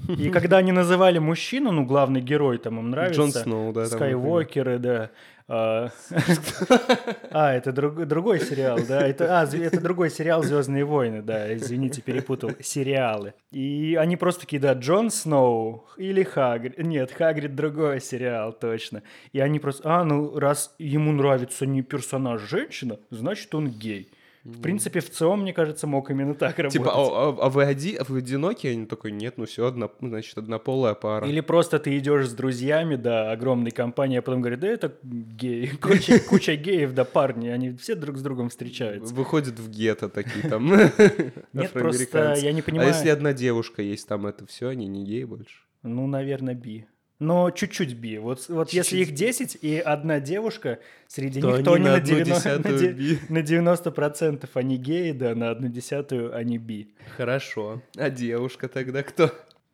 [0.08, 3.20] И когда они называли мужчину, ну, главный герой, там им нравится.
[3.20, 5.10] Джон Сноу, да, Скайуокеры, да.
[5.46, 5.90] А,
[7.30, 9.06] а, это друг- другой сериал, да.
[9.06, 12.52] Это, а, это другой сериал «Звездные войны», да, извините, перепутал.
[12.60, 13.34] Сериалы.
[13.50, 16.78] И они просто такие, да, Джон Сноу или Хагрид.
[16.78, 19.02] Нет, Хагрид другой сериал, точно.
[19.32, 24.10] И они просто, а, ну, раз ему нравится не персонаж женщина, значит, он гей.
[24.44, 26.78] В принципе, в ЦИОМ, мне кажется, мог именно так работать.
[26.78, 28.66] Типа, а, а- а вы, оди, а вы одиноки?
[28.66, 31.26] Они такой, нет, ну все, одно, значит, однополая пара.
[31.26, 35.68] Или просто ты идешь с друзьями, да, огромной компанией, а потом говорят, да это гей,
[35.80, 39.14] куча, куча геев, да парни, они все друг с другом встречаются.
[39.14, 40.66] Выходят в гетто такие там
[41.54, 42.88] Нет, просто я не А понимаю.
[42.90, 45.56] если одна девушка есть там, это все, они не геи больше?
[45.82, 46.86] Ну, наверное, би.
[47.20, 48.18] Но чуть-чуть би.
[48.18, 51.90] Вот, вот если Чуть-чуть их 10 и одна девушка среди То них, то они на
[51.92, 53.18] на, одну 90, на, би.
[53.28, 56.92] на 90% они геи, да, на одну десятую они би.
[57.16, 57.82] Хорошо.
[57.96, 59.30] А девушка тогда кто?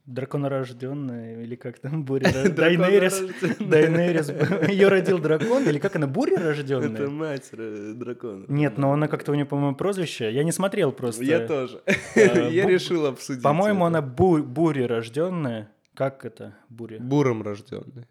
[0.06, 2.30] Драконорожденная, или как там, буря...
[2.50, 3.22] Дайнерис.
[3.58, 4.28] Дайнерис.
[4.68, 7.08] Ее родил дракон, или как она, буря Это рожденная?
[7.08, 8.44] мать э, дракона.
[8.48, 10.30] Нет, но она как-то у нее, по-моему, прозвище.
[10.32, 11.24] Я не смотрел просто.
[11.24, 11.80] Я тоже.
[12.14, 13.42] э, Я решил обсудить.
[13.42, 13.98] По-моему, это.
[13.98, 15.70] она бу- буря рожденная.
[15.94, 16.98] Как это, буря?
[17.00, 18.06] Буром рожденный.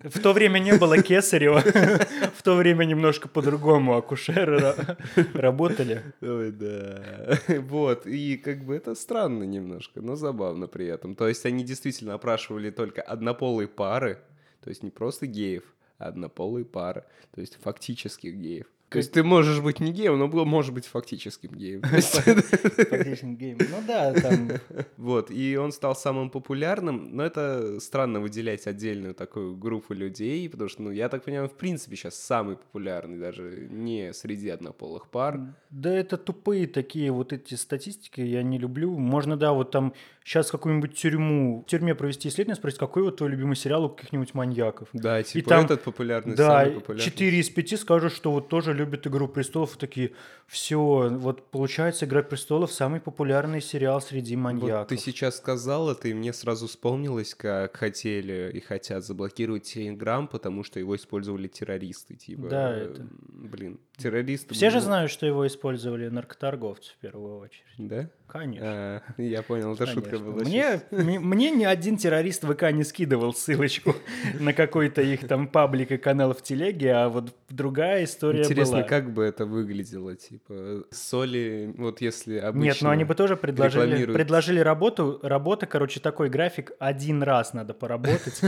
[0.00, 1.60] В то время не было кесарева.
[2.34, 4.96] В то время немножко по-другому акушеры ра-
[5.38, 6.02] работали.
[6.20, 7.38] Ой, да.
[7.60, 11.14] Вот, и как бы это странно немножко, но забавно при этом.
[11.14, 14.18] То есть они действительно опрашивали только однополые пары,
[14.62, 15.64] то есть не просто геев,
[15.98, 18.66] а однополые пары, то есть фактических геев.
[18.90, 21.80] То есть ты можешь быть не геем, но можешь быть фактическим геем.
[21.90, 23.58] То есть- Фактически гейм.
[23.58, 24.50] Ну да, там...
[24.96, 30.68] Вот, и он стал самым популярным, но это странно выделять отдельную такую группу людей, потому
[30.68, 35.40] что, ну, я так понимаю, в принципе сейчас самый популярный, даже не среди однополых пар.
[35.70, 38.98] Да это тупые такие вот эти статистики, я не люблю.
[38.98, 43.30] Можно, да, вот там сейчас какую-нибудь тюрьму, в тюрьме провести исследование, спросить, какой вот твой
[43.30, 44.88] любимый сериал у каких-нибудь маньяков.
[44.92, 47.04] Да, типа там- этот популярный, Да, самый популярный.
[47.04, 50.12] 4 из 5 скажут, что вот тоже любят «Игру престолов», и такие,
[50.46, 54.70] все, вот получается «Игра престолов» самый популярный сериал среди маньяков.
[54.80, 60.26] Вот ты сейчас сказал это, и мне сразу вспомнилось, как хотели и хотят заблокировать Телеграм,
[60.28, 62.14] потому что его использовали террористы.
[62.14, 64.54] Типа, Да, это- Блин, террористы...
[64.54, 67.64] Все же ну, знают, что его использовали наркоторговцы в первую очередь.
[67.78, 68.08] Да?
[68.30, 68.66] Конечно.
[68.66, 70.44] А, я понял, это шутка была.
[70.44, 73.96] Мне, мне, ни один террорист в ВК не скидывал ссылочку
[74.40, 78.86] на какой-то их там паблик и канал в телеге, а вот другая история Интересно, была.
[78.86, 82.64] как бы это выглядело, типа, соли, вот если обычно...
[82.64, 85.18] Нет, но они бы тоже предложили, предложили работу.
[85.22, 86.72] Работа, короче, такой график.
[86.78, 88.40] Один раз надо поработать.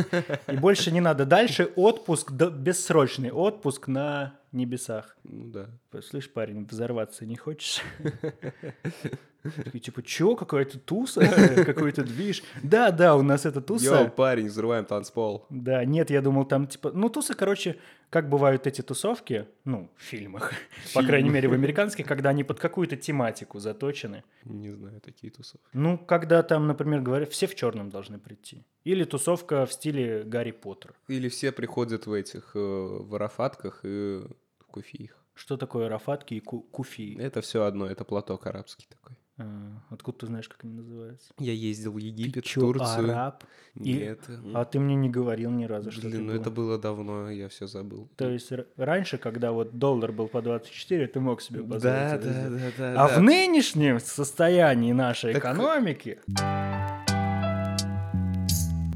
[0.47, 1.27] И больше не надо.
[1.27, 5.17] Дальше отпуск, бессрочный отпуск на небесах.
[5.25, 5.69] Ну да.
[6.01, 7.83] Слышь, парень, взорваться не хочешь?
[9.43, 11.21] Такие, типа, чё, какая-то туса,
[11.67, 12.45] какой-то движ?
[12.63, 13.85] Да, да, у нас это туса.
[13.87, 15.47] Йоу, парень, взрываем танцпол.
[15.51, 17.77] Да, нет, я думал, там, типа, ну, тусы, короче,
[18.09, 20.53] как бывают эти тусовки, ну, в фильмах,
[20.95, 24.23] по крайней мере, в американских, когда они под какую-то тематику заточены.
[24.45, 25.67] Не знаю, такие тусовки.
[25.73, 28.65] Ну, когда там, например, говорят, все в черном должны прийти.
[28.85, 30.95] Или тусовка в стиле Гарри Поттер.
[31.09, 34.23] Или все приходят в этих э, в арафатках и
[34.61, 35.22] в куфиях.
[35.43, 37.17] Что такое арафатки и ку- куфи?
[37.19, 39.17] Это все одно, это платок арабский такой.
[39.39, 41.33] А, откуда ты знаешь, как они называются?
[41.41, 43.11] Я ездил в Египет, чё, Турцию.
[43.11, 43.43] араб?
[43.75, 44.21] И- Нет.
[44.55, 47.67] А ты мне не говорил ни разу, что Блин, ну это было давно, я все
[47.67, 48.09] забыл.
[48.17, 52.19] То есть р- раньше, когда вот доллар был по 24, ты мог себе позволить Да,
[52.19, 53.05] да, да, да.
[53.05, 53.19] А да.
[53.19, 56.21] в нынешнем состоянии нашей Так- экономики...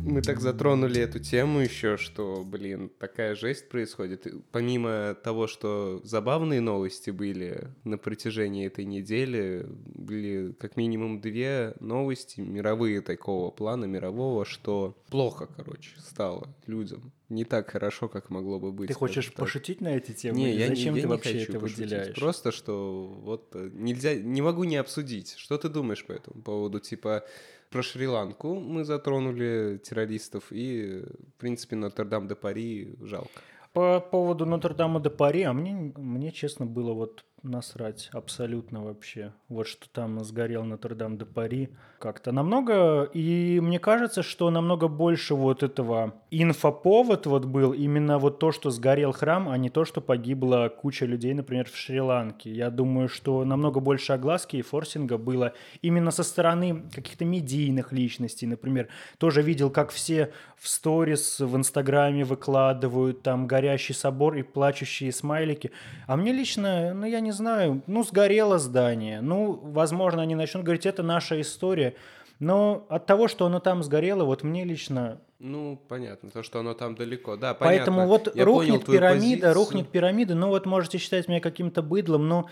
[0.06, 4.24] Мы так затронули эту тему еще, что, блин, такая жесть происходит.
[4.52, 12.38] Помимо того, что забавные новости были на протяжении этой недели, были как минимум две новости
[12.40, 17.12] мировые такого плана, мирового, что плохо, короче, стало людям.
[17.28, 18.86] Не так хорошо, как могло бы быть.
[18.86, 19.34] Ты хочешь так.
[19.34, 20.38] пошутить на эти темы?
[20.38, 21.84] Не, я Зачем не, я ты не вообще хочу это пошутить.
[21.84, 22.14] выделяешь?
[22.14, 25.34] Просто что вот э, нельзя, не могу не обсудить.
[25.36, 26.78] Что ты думаешь по этому поводу?
[26.78, 27.24] Типа
[27.70, 31.02] про Шри-Ланку мы затронули террористов и,
[31.36, 33.40] в принципе, Нотр-Дам-де-Пари жалко.
[33.72, 39.32] По поводу Нотр-Дама де Пари, а мне, мне, честно, было вот насрать абсолютно вообще.
[39.48, 41.68] Вот что там сгорел Нотр-Дам де Пари.
[41.98, 43.04] Как-то намного...
[43.14, 48.70] И мне кажется, что намного больше вот этого инфоповод вот был именно вот то, что
[48.70, 52.50] сгорел храм, а не то, что погибла куча людей, например, в Шри-Ланке.
[52.50, 58.46] Я думаю, что намного больше огласки и форсинга было именно со стороны каких-то медийных личностей.
[58.46, 65.12] Например, тоже видел, как все в сторис в Инстаграме выкладывают там горящий собор и плачущие
[65.12, 65.70] смайлики.
[66.06, 69.20] А мне лично, ну я не знаю, ну сгорело здание.
[69.20, 71.94] Ну, возможно, они начнут говорить, это наша история.
[72.38, 76.74] Но от того, что оно там сгорело, вот мне лично Ну, понятно, то, что оно
[76.74, 77.36] там далеко.
[77.36, 78.26] Да, Поэтому понятно.
[78.26, 79.54] вот Я рухнет пирамида, позицию.
[79.54, 82.48] рухнет пирамида, ну вот можете считать меня каким-то быдлом, но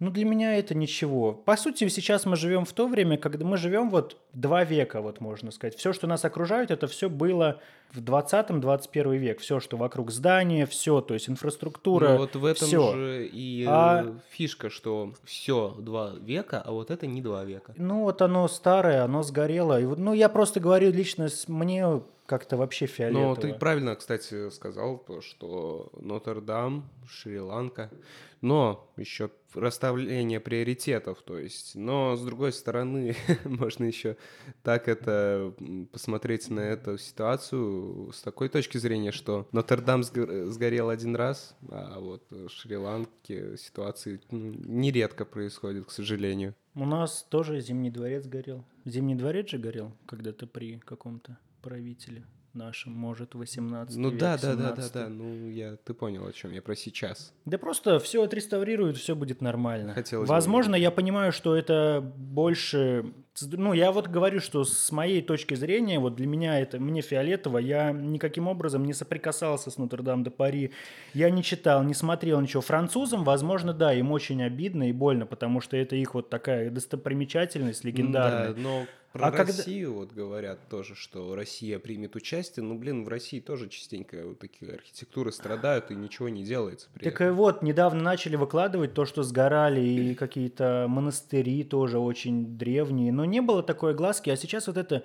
[0.00, 1.32] ну, для меня это ничего.
[1.32, 5.20] По сути, сейчас мы живем в то время, когда мы живем вот два века, вот
[5.20, 5.74] можно сказать.
[5.76, 7.60] Все, что нас окружает, это все было
[7.92, 9.40] в 20-21 век.
[9.40, 12.92] Все, что вокруг здания, все, то есть инфраструктура, Ну, вот в этом всё.
[12.92, 17.74] же и А- э, фишка, что все два века, а вот это не два века.
[17.76, 19.80] Ну, вот оно старое, оно сгорело.
[19.80, 23.24] И ну, я просто говорю лично, мне как-то вообще фиолетово.
[23.28, 27.90] Но ты правильно, кстати, сказал, то, что Нотр-Дам, Шри-Ланка,
[28.42, 34.16] но еще расставление приоритетов, то есть, но с другой стороны, можно еще
[34.62, 35.54] так это
[35.92, 41.98] посмотреть на эту ситуацию с такой точки зрения, что Нотр-Дам сгор- сгорел один раз, а
[42.00, 46.54] вот в Шри-Ланке ситуации ну, нередко происходят, к сожалению.
[46.74, 48.64] У нас тоже Зимний дворец горел.
[48.84, 52.24] Зимний дворец же горел когда-то при каком-то правителе
[52.58, 54.92] нашем, может, 18 Ну век, да, да, да, да, 17.
[54.92, 57.32] да, ну я, ты понял, о чем я про сейчас.
[57.46, 59.94] Да просто все отреставрируют, все будет нормально.
[59.94, 60.82] Хотелось бы Возможно, верить.
[60.84, 63.12] я понимаю, что это больше...
[63.52, 67.58] Ну, я вот говорю, что с моей точки зрения, вот для меня это, мне фиолетово,
[67.58, 70.72] я никаким образом не соприкасался с Нотр-Дам де Пари,
[71.14, 72.62] я не читал, не смотрел ничего.
[72.62, 77.84] Французам, возможно, да, им очень обидно и больно, потому что это их вот такая достопримечательность
[77.84, 78.54] легендарная.
[78.54, 82.64] Да, но про А когда- Россию вот говорят тоже, что Россия примет участие.
[82.64, 87.04] Ну, блин, в России тоже частенько вот такие архитектуры страдают, и ничего не делается при
[87.04, 87.36] Так и этом.
[87.36, 93.40] вот, недавно начали выкладывать то, что сгорали и какие-то монастыри тоже очень древние, но не
[93.40, 95.02] было такой глазки, а сейчас вот это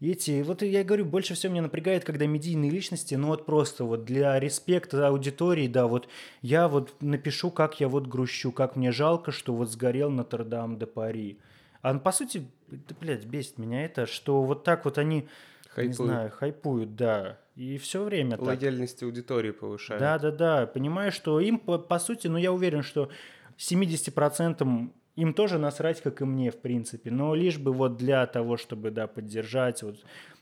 [0.00, 4.04] эти, вот я говорю, больше всего меня напрягает, когда медийные личности, ну вот просто вот
[4.04, 6.08] для респекта аудитории, да, вот
[6.40, 10.86] я вот напишу, как я вот грущу, как мне жалко, что вот сгорел Нотр-Дам де
[10.86, 11.38] Пари.
[11.82, 15.28] А по сути, да, блядь, бесит меня это, что вот так вот они, не
[15.68, 15.96] Хайпуют.
[15.96, 18.42] знаю, хайпуют, да, и все время так.
[18.42, 20.00] Лояльность аудитории повышают.
[20.00, 20.66] Да, да, да.
[20.66, 23.10] Понимаю, что им, по, по сути, ну, я уверен, что
[23.58, 27.10] 70% им тоже насрать, как и мне, в принципе.
[27.10, 29.96] Но лишь бы вот для того, чтобы, да, поддержать, вот,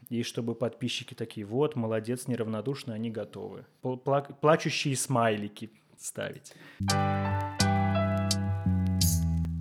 [0.09, 3.65] и чтобы подписчики такие, вот, молодец, неравнодушно, они готовы.
[3.83, 6.53] Пла- пла- плачущие смайлики ставить.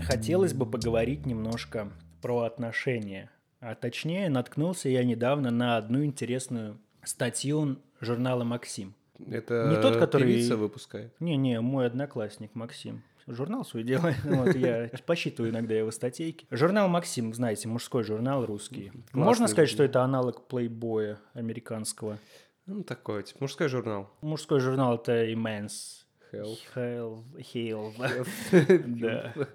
[0.10, 1.92] Хотелось бы поговорить немножко
[2.24, 3.30] про отношения.
[3.60, 8.96] А точнее, наткнулся я недавно на одну интересную статью журнала «Максим».
[9.28, 11.14] Это Не тот, который- певица выпускает.
[11.20, 13.04] Не-не, мой одноклассник Максим.
[13.28, 14.16] Журнал свой делает.
[14.24, 16.48] Вот, я посчитываю иногда его статейки.
[16.50, 18.92] Журнал Максим, знаете, мужской журнал русский.
[19.14, 22.18] Можно сказать, что это аналог плейбоя американского.
[22.66, 24.10] Ну, такой, типа, мужской журнал.
[24.22, 25.99] Мужской журнал это Immense
[26.32, 26.58] Health.
[26.76, 28.26] Hell, hell.
[29.00, 29.34] Да.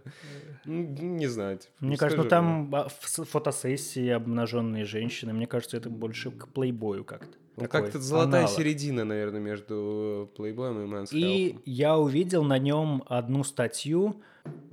[0.67, 0.83] Ну,
[1.17, 1.59] Не знаю.
[1.59, 5.33] типа, Мне кажется, ну, там а, фотосессии обнаженные женщины.
[5.33, 7.37] Мне кажется, это больше к плейбою как-то.
[7.57, 8.51] Ну, как-то золотая аналог.
[8.57, 11.61] середина, наверное, между Playboy и Men's И Health.
[11.67, 14.23] я увидел на нем одну статью,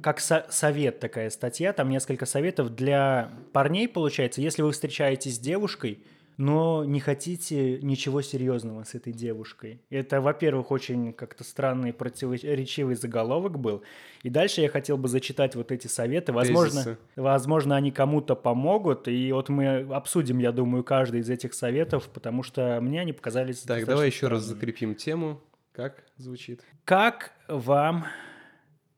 [0.02, 5.40] как со- совет такая статья, там несколько советов для парней, получается, если вы встречаетесь с
[5.40, 6.00] девушкой,
[6.42, 9.80] но не хотите ничего серьезного с этой девушкой.
[9.92, 13.84] Это, во-первых, очень как-то странный противоречивый заголовок был.
[14.24, 16.34] И дальше я хотел бы зачитать вот эти советы.
[16.34, 16.98] Возможно, Тезисы.
[17.16, 19.08] возможно они кому-то помогут.
[19.08, 23.60] И вот мы обсудим, я думаю, каждый из этих советов, потому что мне они показались
[23.60, 24.60] Так, давай еще раз странными.
[24.60, 25.40] закрепим тему.
[25.74, 26.62] Как звучит?
[26.86, 28.08] Как вам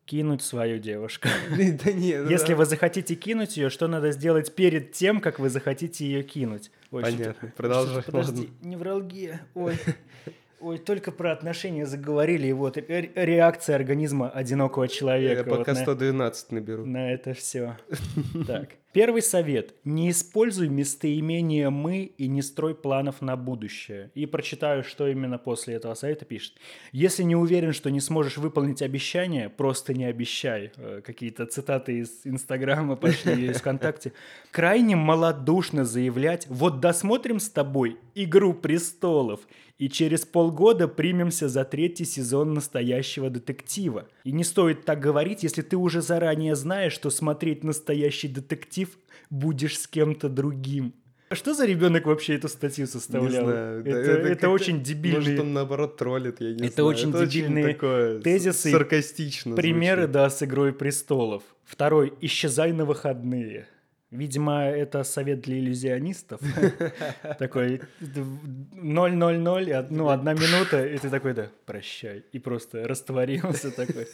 [0.06, 1.27] кинуть свою девушку?
[1.49, 6.06] Да нет, Если вы захотите кинуть ее, что надо сделать перед тем, как вы захотите
[6.06, 6.71] ее кинуть?
[6.93, 8.03] Ой, Понятно, продолжай.
[8.03, 9.41] Подожди, невралгия.
[9.56, 9.79] Ой.
[10.63, 15.41] Ой, только про отношения заговорили, и вот ре- реакция организма одинокого человека.
[15.41, 16.86] Я вот пока на- 112 наберу.
[16.86, 17.78] на это все.
[18.47, 18.69] Так.
[18.93, 19.73] Первый совет.
[19.86, 24.12] Не используй местоимение «мы» и не строй планов на будущее.
[24.13, 26.54] И прочитаю, что именно после этого совета пишет.
[26.91, 30.71] Если не уверен, что не сможешь выполнить обещание, просто не обещай.
[30.78, 34.13] Э, Какие-то цитаты из Инстаграма пошли, из ВКонтакте.
[34.52, 39.39] Крайне малодушно заявлять «Вот досмотрим с тобой «Игру престолов»,
[39.77, 44.07] и через полгода примемся за третий сезон настоящего детектива.
[44.23, 48.89] И не стоит так говорить, если ты уже заранее знаешь, что смотреть настоящий детектив
[49.29, 50.93] будешь с кем-то другим.
[51.29, 53.23] А Что за ребенок вообще эту статью составлял?
[53.45, 53.83] Не знаю.
[53.83, 56.88] да, это, это как-то- очень дебильные Может, он наоборот троллит, я не Это знаю.
[56.89, 60.12] очень дебильные такое тезисы и Саркастично примеры, звучит.
[60.13, 61.41] да, с «Игрой престолов».
[61.63, 62.13] Второй.
[62.21, 63.67] Исчезай на выходные.
[64.13, 66.39] Видимо, это совет для иллюзионистов.
[67.39, 72.23] Такой 0-0-0, ну, одна минута, и ты такой, да, прощай.
[72.32, 74.08] И просто растворился такой.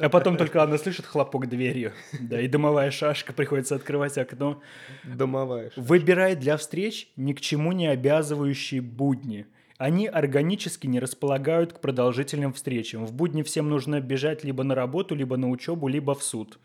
[0.00, 1.92] А потом только она слышит хлопок дверью.
[2.18, 4.60] Да, и дымовая шашка, приходится открывать окно.
[5.04, 5.70] Домовая.
[5.76, 9.46] Выбирай для встреч ни к чему не обязывающие будни.
[9.76, 13.06] Они органически не располагают к продолжительным встречам.
[13.06, 16.58] В будни всем нужно бежать либо на работу, либо на учебу, либо в суд.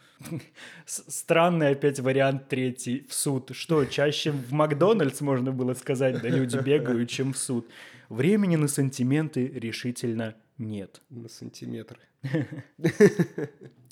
[0.86, 3.50] Странный опять вариант третий в суд.
[3.54, 7.67] Что, чаще в Макдональдс можно было сказать, да люди бегают, чем в суд.
[8.10, 11.02] Времени на сантименты решительно нет.
[11.10, 12.00] На сантиметр.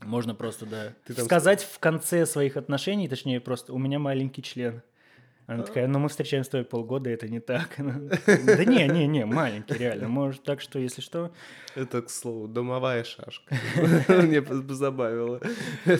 [0.04, 4.84] Можно просто, да, сказать в конце своих отношений, точнее, просто «у меня маленький член».
[5.48, 7.76] Она такая, ну мы встречаемся с тобой полгода, это не так.
[7.78, 10.10] Да не, не, не, маленький, реально.
[10.10, 11.32] Может, так что, если что...
[11.74, 13.56] Это, к слову, домовая шашка.
[14.10, 15.40] Мне позабавило.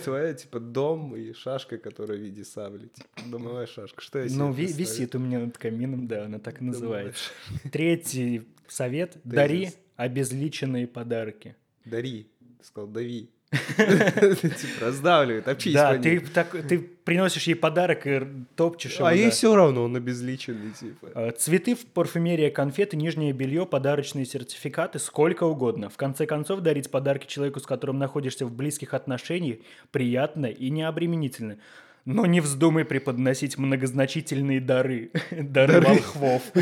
[0.04, 2.88] Твоя, типа, дом и шашка, которая в виде сабли.
[2.88, 4.02] Типа, домовая шашка.
[4.02, 7.32] Что я Ну, висит у меня над камином, да, она так и называется.
[7.72, 9.18] Третий совет.
[9.24, 11.56] Дари обезличенные подарки.
[11.86, 12.30] Дари.
[12.60, 13.30] Ты сказал, дави.
[13.52, 18.22] Типа, раздавливает, общись Да, ты, так, ты приносишь ей подарок и
[18.56, 19.06] топчешь его.
[19.06, 21.12] А ей все равно, он обезличенный, типа.
[21.16, 25.90] Э, Цветы, в парфюмерия, конфеты, нижнее белье, подарочные сертификаты, сколько угодно.
[25.90, 29.60] В конце концов, дарить подарки человеку, с которым находишься в близких отношениях,
[29.92, 31.58] приятно и необременительно.
[32.04, 35.12] Но не вздумай преподносить многозначительные дары.
[35.32, 35.88] Дары Дары.
[35.88, 36.42] волхвов.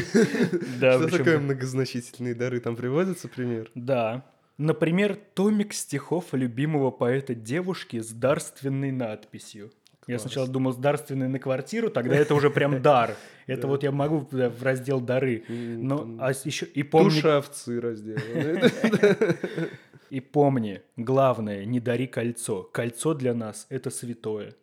[0.78, 2.60] Что такое многозначительные дары?
[2.60, 3.70] Там приводится пример?
[3.76, 4.26] Да.
[4.58, 9.72] Например, томик стихов любимого поэта девушки с дарственной надписью.
[10.08, 13.16] Я сначала думал, с дарственной на квартиру, тогда это уже прям дар.
[13.48, 15.44] Это вот я могу в раздел дары.
[15.48, 18.72] Но а еще и помни, Туша овцы разделана.
[20.10, 22.64] и помни, главное, не дари кольцо.
[22.64, 24.56] Кольцо для нас это святое.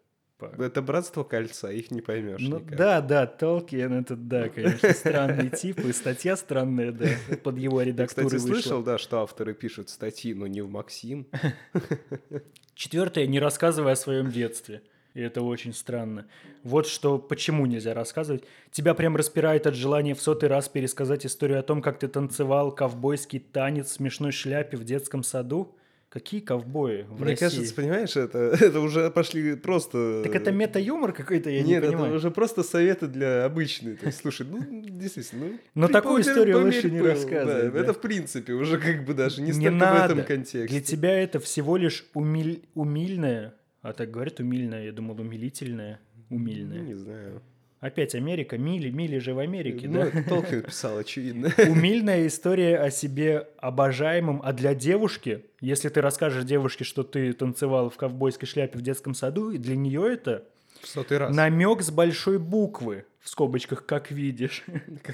[0.51, 0.65] Па.
[0.65, 2.77] Это братство кольца, их не поймешь Ну никак.
[2.77, 7.07] да, да, Толкин, это да, конечно, странный тип, и статья странная, да,
[7.45, 8.61] под его редактурой кстати, вышла.
[8.63, 11.27] слышал, да, что авторы пишут статьи, но не в Максим?
[12.75, 14.83] Четвертое, не рассказывай о своем детстве.
[15.15, 16.27] И это очень странно.
[16.63, 18.45] Вот что, почему нельзя рассказывать.
[18.71, 22.75] Тебя прям распирает от желания в сотый раз пересказать историю о том, как ты танцевал
[22.75, 25.77] ковбойский танец в смешной шляпе в детском саду.
[26.13, 27.37] Какие ковбои в Мне России?
[27.47, 30.21] кажется, понимаешь, это, это уже пошли просто...
[30.23, 32.17] Так это мета-юмор какой-то, я Нет, не это понимаю.
[32.17, 33.99] уже просто советы для обычных.
[34.01, 34.59] То есть, слушай, ну,
[34.91, 35.59] действительно, ну...
[35.75, 37.81] Но такую историю лучше не рассказывать, да.
[37.81, 40.13] Это, в принципе, уже как бы даже не, Не столько в надо.
[40.13, 40.67] этом контексте.
[40.69, 42.63] Для тебя это всего лишь умиль...
[42.75, 45.99] умильное, а так говорят умильное, я думал умилительное,
[46.29, 46.81] Ну, умильное.
[46.81, 47.41] не знаю.
[47.83, 50.07] Опять Америка, Мили, Мили же в Америке, ну, да?
[50.07, 51.53] это Толкин писал, очевидно.
[51.69, 57.91] Умильная история о себе обожаемом, а для девушки, если ты расскажешь девушке, что ты танцевал
[57.91, 60.45] в ковбойской шляпе в детском саду, и для нее это
[60.81, 61.35] В сотый раз.
[61.35, 63.05] намек с большой буквы.
[63.23, 64.65] В скобочках, как видишь.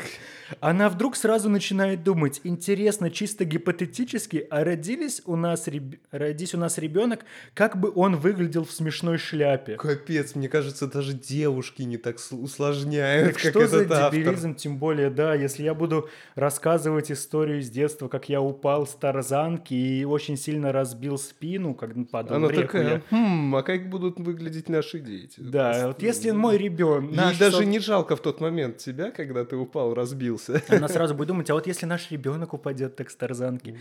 [0.60, 5.96] Она вдруг сразу начинает думать, интересно, чисто гипотетически, а родились у нас, реб...
[6.10, 9.76] родись у нас ребенок, как бы он выглядел в смешной шляпе?
[9.76, 14.18] Капец, мне кажется, даже девушки не так усложняют, так как что этот за автор.
[14.18, 18.94] дебилизм, тем более, да, если я буду рассказывать историю из детства, как я упал с
[18.94, 22.62] тарзанки и очень сильно разбил спину, когда падал Она реку.
[22.62, 25.34] такая, я- хм, а как будут выглядеть наши дети?
[25.40, 27.12] Да, вот если мой ребенок...
[27.12, 30.62] Ей даже не жалко в тот момент тебя, когда ты упал, разбился.
[30.68, 33.78] Она сразу будет думать, а вот если наш ребенок упадет так с тарзанки.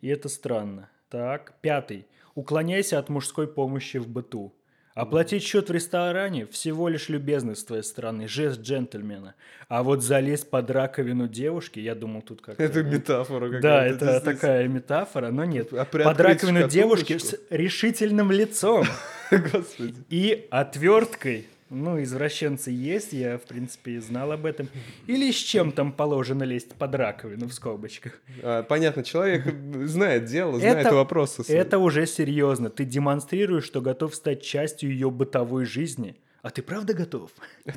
[0.00, 0.88] И это странно.
[1.10, 2.06] Так, пятый.
[2.34, 4.52] Уклоняйся от мужской помощи в быту.
[4.98, 9.36] Оплатить счет в ресторане– всего лишь любезность с твоей стороны, жест джентльмена.
[9.68, 13.62] А вот залезть под раковину девушки, я думал, тут как Это метафора какая-то.
[13.62, 15.72] Да, это такая метафора, но нет.
[15.72, 18.86] А Под раковину девушки с решительным лицом
[19.30, 19.94] Господи.
[20.10, 21.46] и отверткой.
[21.70, 24.68] Ну, извращенцы есть, я, в принципе, знал об этом.
[25.06, 28.20] Или с чем там положено лезть под раковину в скобочках.
[28.42, 29.44] А, понятно, человек
[29.84, 31.44] знает дело, знает Это- вопросы.
[31.46, 32.70] Это уже серьезно.
[32.70, 36.16] Ты демонстрируешь, что готов стать частью ее бытовой жизни.
[36.42, 37.32] А ты правда готов?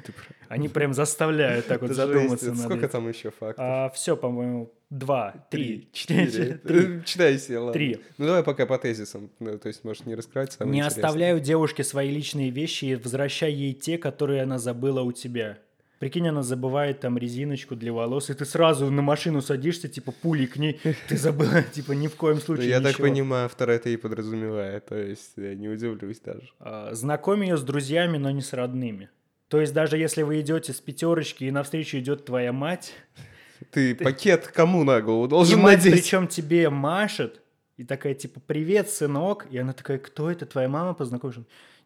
[0.49, 3.57] Они прям заставляют так вот задуматься Сколько там еще фактов?
[3.57, 7.01] А, все, по-моему, два, три, четыре.
[7.05, 7.74] Читай себе, ладно.
[7.74, 8.01] Три.
[8.18, 9.32] Ну давай пока по тезисам.
[9.39, 13.51] Ну, то есть, может, не раскрывать самое Не оставляю девушке свои личные вещи и возвращай
[13.51, 15.57] ей те, которые она забыла у тебя.
[16.01, 20.47] Прикинь, она забывает там резиночку для волос, и ты сразу на машину садишься, типа пулей
[20.47, 20.79] к ней.
[21.07, 24.87] Ты забыла, типа ни в коем Ну, случае я так понимаю, автор это и подразумевает.
[24.87, 26.49] То есть, я не удивлюсь даже.
[26.59, 29.09] А, Знакомь ее с друзьями, но не с родными.
[29.47, 32.95] То есть даже если вы идете с пятерочки и навстречу идет твоя мать,
[33.69, 35.93] Ты пакет кому на голову и должен мать надеть?
[36.01, 37.41] причем тебе машет,
[37.77, 40.47] и такая типа «Привет, сынок», и она такая «Кто это?
[40.47, 41.35] Твоя мама познакомишь?»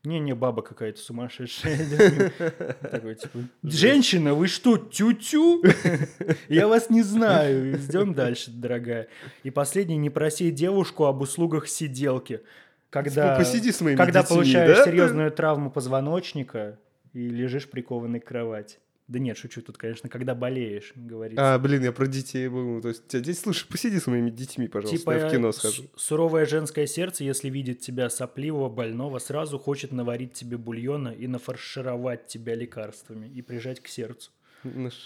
[0.06, 2.32] Не-не, баба какая-то сумасшедшая.
[2.92, 5.64] Такой, типа, Женщина, вы что, тю-тю?
[6.50, 7.76] Я вас не знаю.
[7.76, 9.08] Идем дальше, дорогая.
[9.44, 12.42] И последний, не проси девушку об услугах сиделки.
[12.90, 14.86] Когда, Типа, посиди с моими когда детьми, получаешь да?
[14.86, 16.80] серьезную травму позвоночника
[17.14, 18.78] и лежишь прикованный к кровати.
[19.08, 21.54] Да нет, шучу тут, конечно, когда болеешь, говорится.
[21.54, 22.82] А, блин, я про детей был.
[22.82, 25.84] То есть, тебя дети, слушай, посиди с моими детьми, пожалуйста, Типа я в кино схожу.
[25.96, 32.26] суровое женское сердце, если видит тебя сопливого, больного, сразу хочет наварить тебе бульона и нафаршировать
[32.26, 34.32] тебя лекарствами и прижать к сердцу.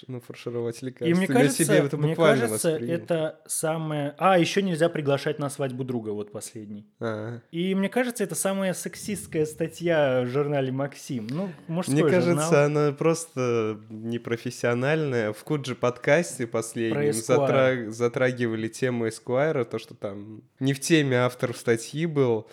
[0.07, 1.05] Нафаршировать лекарства.
[1.05, 2.93] И мне кажется, себе это мне кажется, воспринял.
[2.93, 4.15] это самое...
[4.17, 6.87] А, еще нельзя приглашать на свадьбу друга, вот последний.
[6.99, 7.39] А.
[7.51, 11.27] И мне кажется, это самая сексистская статья в журнале «Максим».
[11.29, 12.65] Ну, мужской Мне кажется, журнал.
[12.65, 15.33] она просто непрофессиональная.
[15.33, 21.55] В Куджи подкасте последнем затра- затрагивали тему Эсквайра, то, что там не в теме автор
[21.55, 22.47] статьи был.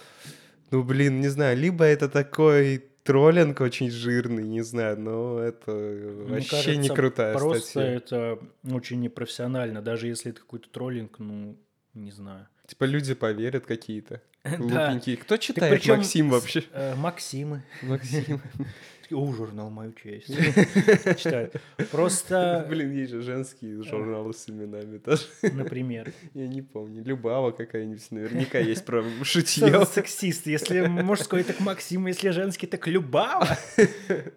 [0.71, 6.35] Ну, блин, не знаю, либо это такой троллинг очень жирный, не знаю, но это Мне
[6.35, 7.93] вообще не кажется, крутая Просто статья.
[7.93, 8.39] это
[8.71, 9.81] очень непрофессионально.
[9.83, 11.57] Даже если это какой-то троллинг, ну,
[11.95, 12.47] не знаю.
[12.67, 14.21] Типа люди поверят какие-то.
[14.45, 15.17] Глупенькие.
[15.17, 16.65] Кто читает Максим вообще?
[16.73, 17.63] э, Максимы.
[19.11, 19.19] Максим.
[19.19, 20.29] О, журнал «Мою честь».
[21.19, 21.51] Читаю.
[21.91, 25.23] Просто, Блин, есть же женские журналы с именами тоже.
[25.43, 26.13] например.
[26.35, 27.05] Я не помню.
[27.05, 29.85] Любава какая-нибудь наверняка есть про шитье.
[29.87, 30.47] сексист?
[30.47, 33.49] Если мужской, так Максим, если женский, так Любава.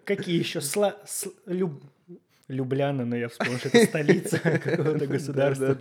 [0.04, 0.60] Какие еще?
[0.60, 0.96] Сла...
[2.48, 5.78] Любляна, но я вспомнил, что это столица какого-то государства.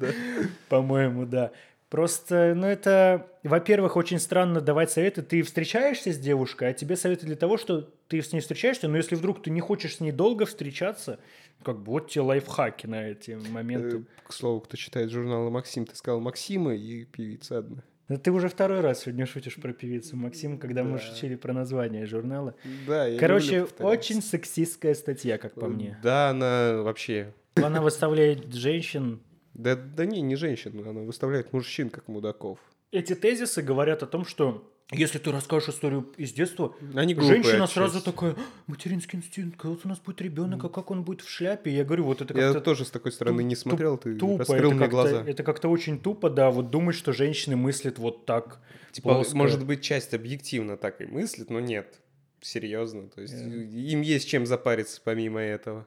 [0.69, 1.51] По-моему, да.
[1.89, 5.23] Просто, ну это, во-первых, очень странно давать советы.
[5.23, 8.97] Ты встречаешься с девушкой, а тебе советы для того, что ты с ней встречаешься, но
[8.97, 11.19] если вдруг ты не хочешь с ней долго встречаться,
[11.63, 13.97] как бы вот тебе лайфхаки на эти моменты.
[13.97, 17.83] Э, К слову, кто читает журналы Максим, ты сказал Максима и певица одна.
[18.07, 21.03] Да ты уже второй раз сегодня шутишь про певицу Максим, когда мы Да.
[21.03, 22.55] шутили про название журнала.
[22.87, 25.99] Да, я Короче, очень сексистская статья, как по мне.
[26.03, 27.33] Да, она вообще...
[27.55, 29.21] Она выставляет женщин.
[29.59, 32.59] Да, да не, не женщин, она выставляет мужчин как мудаков.
[32.91, 37.73] Эти тезисы говорят о том, что если ты расскажешь историю из детства, Они женщина отчасти.
[37.73, 38.35] сразу такая, «А,
[38.67, 41.71] материнский инстинкт, вот у нас будет ребенок, а как он будет в шляпе?
[41.71, 44.71] Я говорю, вот это Я как-то тоже с такой стороны не смотрел, ты тупо, раскрыл
[44.71, 45.23] мне глаза.
[45.27, 48.61] это как-то очень тупо, да, вот думать, что женщины мыслят вот так.
[48.93, 49.35] Типа, плоско.
[49.37, 51.99] может быть, часть объективно так и мыслит, но нет.
[52.41, 53.09] Серьезно.
[53.09, 55.85] То есть им есть чем запариться помимо этого.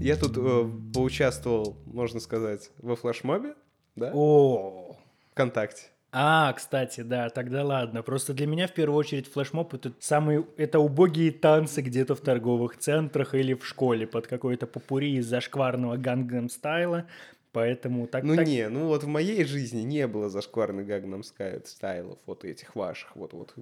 [0.00, 3.54] Я тут э, поучаствовал, можно сказать, во флешмобе,
[3.96, 4.10] да?
[4.14, 4.96] О,
[5.32, 5.88] ВКонтакте.
[6.10, 8.02] А, кстати, да, тогда ладно.
[8.02, 12.78] Просто для меня в первую очередь флешмоб это самые это убогие танцы где-то в торговых
[12.78, 17.04] центрах или в школе под какой-то попури из зашкварного гангнам стайла.
[17.52, 18.22] Поэтому так...
[18.22, 21.24] Ну так- не, ну вот в моей жизни не было зашкварных Gangnam
[21.64, 23.54] стайлов, вот этих ваших, вот вот.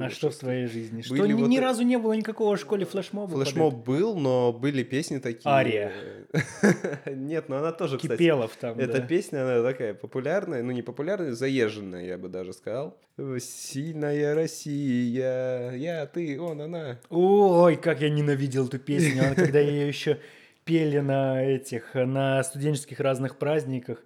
[0.00, 1.02] А что в твоей жизни?
[1.02, 3.32] Что ни, вот ни разу не было никакого в школе флешмоба?
[3.32, 5.50] под Флешмоб был, но были песни такие.
[5.50, 5.92] Ария.
[7.06, 8.12] Нет, ну она тоже, кстати.
[8.12, 9.06] Кипелов там, Эта да.
[9.06, 12.96] песня, она такая популярная, ну не популярная, заезженная, я бы даже сказал.
[13.40, 16.98] Сильная Россия, я, ты, он, она.
[17.10, 20.18] Ой, как я ненавидел эту песню, когда ее еще
[20.64, 24.02] пели на этих, на студенческих разных праздниках.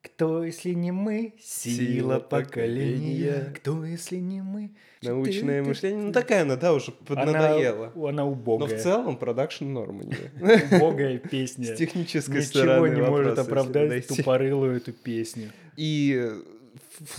[0.00, 3.32] Кто, если не мы, сила Сила поколения.
[3.40, 3.52] поколения.
[3.56, 4.70] Кто, если не мы?
[5.02, 6.02] Научное Ты- мышление.
[6.04, 7.92] Ну ты- такая она, да, уже Она, поднадоела.
[7.96, 8.78] она Но в убогая.
[8.78, 10.30] целом продакшн норм у нее.
[10.72, 11.64] Убогая песня.
[11.74, 15.50] С технической Ничего стороны не может оправдать тупорылую эту песню.
[15.76, 16.30] И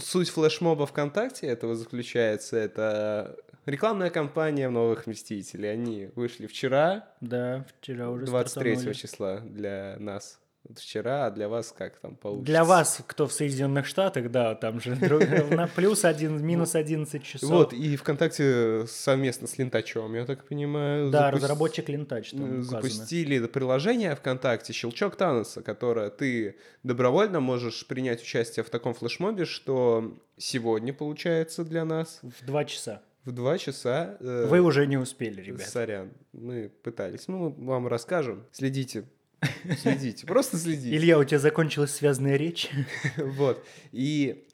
[0.01, 3.35] суть флешмоба ВКонтакте этого заключается, это
[3.69, 5.71] рекламная кампания новых Мстителей.
[5.71, 8.93] Они вышли вчера, Да, вчера уже 23 стартанули.
[8.93, 10.39] числа для нас.
[10.67, 12.45] Вот вчера, а для вас как там получится?
[12.45, 17.49] Для вас, кто в Соединенных Штатах, да, там же на плюс один, минус 11 часов.
[17.49, 22.63] Вот, и ВКонтакте совместно с Лентачом, я так понимаю, Да, разработчик Лентач там указано.
[22.63, 29.45] запустили это приложение ВКонтакте «Щелчок Таноса», которое ты добровольно можешь принять участие в таком флешмобе,
[29.45, 33.01] что сегодня, получается, для нас В два часа.
[33.25, 34.17] В два часа...
[34.19, 35.67] э, Вы уже не успели, ребят.
[35.67, 37.27] Сорян, мы пытались.
[37.27, 38.45] Ну, мы вам расскажем.
[38.51, 39.03] Следите.
[39.81, 40.95] Следите, просто следите.
[40.95, 42.69] Илья, у тебя закончилась связанная речь?
[43.17, 43.63] Вот.
[43.91, 44.45] И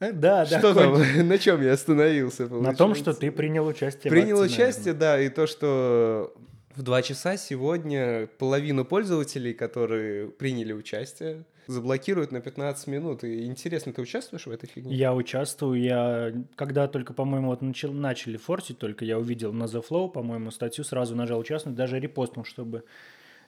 [0.00, 0.58] Э, Да, да.
[0.58, 0.94] что там,
[1.28, 2.46] на чем я остановился?
[2.48, 6.34] На том, что ты принял участие в Принял участие, да, и то, что
[6.74, 13.24] в два часа сегодня половину пользователей, которые приняли участие, заблокируют на 15 минут.
[13.24, 14.94] И интересно, ты участвуешь в этой фигне?
[14.94, 19.84] Я участвую, я когда только, по-моему, вот начал, начали форсить, только я увидел на The
[19.86, 22.84] Flow, по-моему, статью, сразу нажал участвовать, даже репостнул, чтобы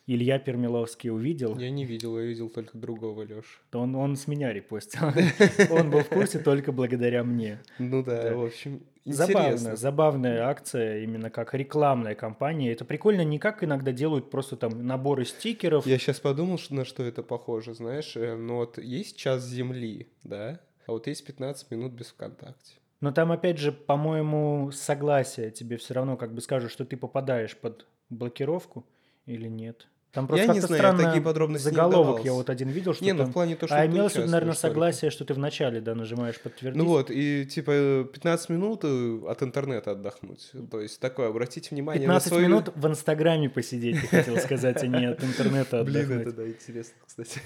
[0.06, 1.58] Илья Пермиловский увидел.
[1.58, 3.60] Я не видел, я видел только другого Лёш.
[3.72, 5.02] Он, он с меня репостил.
[5.70, 7.60] Он был в курсе только благодаря мне.
[7.78, 9.76] Ну да, в общем, интересно.
[9.76, 12.72] забавная акция, именно как рекламная кампания.
[12.72, 15.86] Это прикольно не как иногда делают просто там наборы стикеров.
[15.86, 20.60] Я сейчас подумал, на что это похоже, знаешь, э, ну вот есть час Земли, да,
[20.86, 22.74] а вот есть 15 минут без ВКонтакте.
[23.00, 27.56] Но там, опять же, по-моему, согласие тебе все равно как бы скажут, что ты попадаешь
[27.56, 28.84] под блокировку
[29.26, 29.86] или нет.
[30.18, 32.32] Там просто Я не знаю, я такие подробности не заголовок я вдавался.
[32.32, 33.30] вот один видел, что не, ну там...
[33.30, 36.76] в плане то, что А имелось наверное, согласие, что ты вначале, да, нажимаешь подтвердить.
[36.76, 40.50] Ну вот, и типа 15 минут э, от интернета отдохнуть.
[40.72, 42.48] То есть такое, обратите внимание 15 на свою...
[42.48, 46.26] минут в Инстаграме посидеть, ты хотел сказать, а не от интернета Блин, отдохнуть.
[46.26, 47.40] это да, интересно, кстати.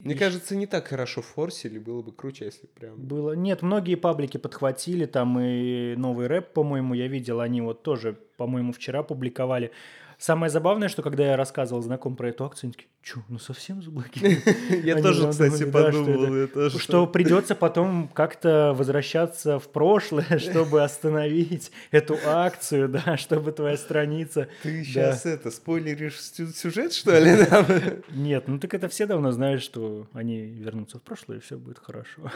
[0.00, 2.96] Мне кажется, не так хорошо форсили, было бы круче, если прям...
[2.96, 3.32] Было.
[3.32, 8.72] Нет, многие паблики подхватили, там и новый рэп, по-моему, я видел, они вот тоже, по-моему,
[8.72, 9.72] вчера публиковали.
[10.20, 13.82] Самое забавное, что когда я рассказывал знаком про эту акцию, они такие, что, ну совсем
[13.82, 14.42] заблокировали?
[14.86, 16.68] Я тоже, кстати, подумал.
[16.78, 24.48] Что придется потом как-то возвращаться в прошлое, чтобы остановить эту акцию, да, чтобы твоя страница...
[24.62, 28.02] Ты сейчас это, спойлеришь сю- сюжет, что ли?
[28.10, 31.78] Нет, ну так это все давно знают, что они вернутся в прошлое, и все будет
[31.78, 32.30] хорошо.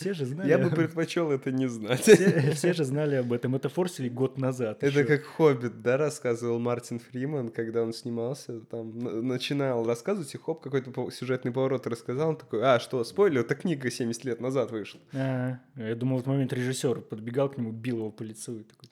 [0.00, 0.48] Все же знали.
[0.48, 2.02] Я бы предпочел это не знать.
[2.02, 3.56] Все, все же знали об этом.
[3.56, 4.78] Это форсили год назад.
[4.84, 5.06] Это ещё.
[5.08, 8.96] как «Хоббит», да, рассказывал Мартин Фриман, когда он снимался, там,
[9.26, 13.90] начинал рассказывать, и хоп, какой-то сюжетный поворот рассказал, он такой, а, что, спойлер, это книга
[13.90, 15.00] 70 лет назад вышла.
[15.12, 18.62] А, я думал, в этот момент режиссер подбегал к нему, бил его по лицу и
[18.62, 18.88] такой,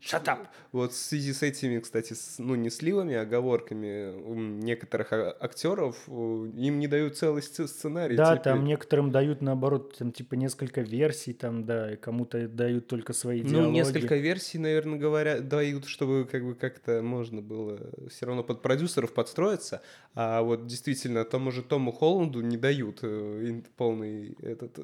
[0.00, 0.46] shut up.
[0.72, 5.36] Вот в связи с этими, кстати, с- ну, не сливами, а оговорками м, некоторых а-
[5.40, 6.10] актеров, э,
[6.56, 8.16] им не дают целый сц- сценарий.
[8.16, 12.86] Да, типа, там некоторым дают, наоборот, там, типа, несколько версий, там, да, и кому-то дают
[12.86, 13.74] только свои Ну, диалоги.
[13.74, 17.78] несколько версий, наверное, говорят, дают, чтобы как бы как-то можно было
[18.10, 19.82] все равно под продюсеров подстроиться,
[20.14, 24.78] а вот действительно тому же Тому Холланду не дают э, полный этот...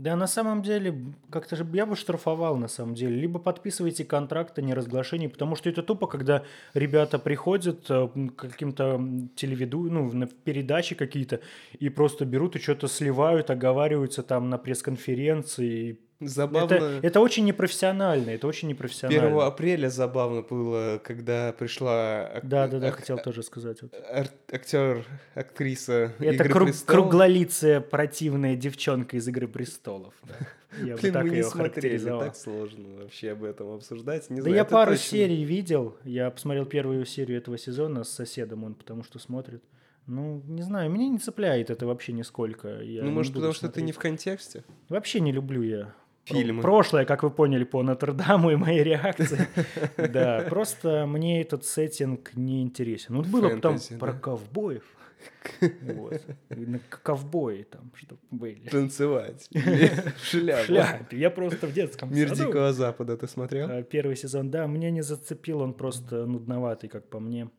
[0.00, 0.94] Да, на самом деле,
[1.28, 3.16] как-то же я бы штрафовал, на самом деле.
[3.16, 6.42] Либо подписывайте контракт о неразглашении, потому что это тупо, когда
[6.72, 8.98] ребята приходят э, к каким-то
[9.36, 11.40] телевиду, ну, на передачи какие-то,
[11.78, 15.98] и просто берут и что-то сливают, оговариваются там на пресс-конференции.
[16.20, 16.74] Забавно...
[16.74, 19.46] Это, это очень непрофессионально, это очень 1 непрофессионально.
[19.46, 23.80] апреля забавно было, когда пришла ак- Да, да, да, ак- хотел тоже сказать.
[23.82, 23.94] вот.
[23.94, 25.04] ар- актер,
[25.34, 26.86] актриса Это «Игры круг- престолов».
[27.02, 30.14] круглолицая противная девчонка из «Игры престолов».
[30.84, 34.30] Я Блин, так мы не смотрели, так сложно вообще об этом обсуждать.
[34.30, 35.04] Не Да знаю, я пару точно.
[35.10, 35.96] серий видел.
[36.04, 39.64] Я посмотрел первую серию этого сезона с соседом, он потому что смотрит.
[40.06, 42.80] Ну, не знаю, меня не цепляет это вообще нисколько.
[42.82, 43.96] Я Ну, может, потому что ты не смотреть.
[43.96, 44.64] в контексте?
[44.88, 45.92] Вообще не люблю я
[46.24, 46.62] Фильмы.
[46.62, 49.48] прошлое, как вы поняли по Нотр-Даму и моей реакции.
[49.96, 53.16] Да, просто мне этот сеттинг не интересен.
[53.16, 54.84] Вот было бы там про ковбоев.
[55.82, 56.22] Вот.
[57.02, 58.68] Ковбои там, чтобы были.
[58.68, 59.48] Танцевать.
[59.52, 60.24] В.
[60.24, 61.16] Шляпе.
[61.16, 62.46] Я просто в детском Мир саду.
[62.46, 63.68] Дикого Запада ты смотрел?
[63.70, 67.50] А, Первый сезон, да, мне не зацепил, он просто нудноватый, как по мне.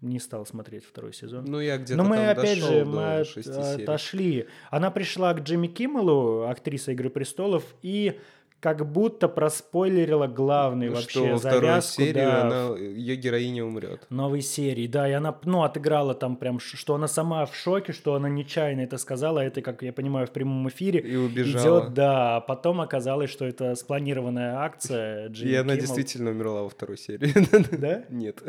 [0.00, 1.44] Не стал смотреть второй сезон.
[1.44, 4.46] Ну, я где-то Но мы там опять же до мы от- отошли.
[4.70, 8.18] Она пришла к Джимми Киммелу, актриса Игры престолов, и
[8.60, 14.04] как будто проспойлерила главный Ну, вообще что завязку, серии да, она, ее героиня умрет.
[14.10, 14.88] новой серии.
[14.88, 18.80] Да, и она, ну, отыграла там прям, что она сама в шоке, что она нечаянно
[18.80, 19.38] это сказала.
[19.38, 20.98] Это, как я понимаю, в прямом эфире.
[21.00, 21.80] И убежала.
[21.84, 25.80] Идет, да, а потом оказалось, что это спланированная акция Джимми И она Киммел.
[25.86, 27.32] действительно умерла во второй серии.
[27.78, 28.02] Да?
[28.10, 28.42] Нет.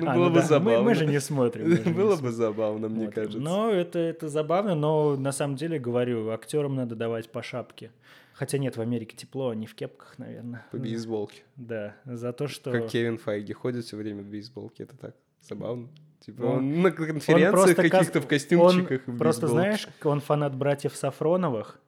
[0.00, 0.82] Ну, А, было ну бы да, мы- забавно.
[0.82, 1.94] Мы, же не смотрим.
[1.94, 3.38] Было бы забавно, мне кажется.
[3.38, 7.92] Но это, это забавно, но на самом деле, говорю, актерам надо давать по шапке.
[8.36, 10.66] Хотя нет, в Америке тепло, они в кепках, наверное.
[10.70, 11.42] По бейсболке.
[11.56, 12.70] Да, за то, что...
[12.70, 14.82] Как Кевин Файги ходит все время в бейсболке.
[14.82, 15.88] Это так забавно.
[16.20, 19.08] Типа Он- он на Он конференциях каких-то каз- в костюмчиках.
[19.08, 21.80] Он в просто, знаешь, он фанат братьев Сафроновых.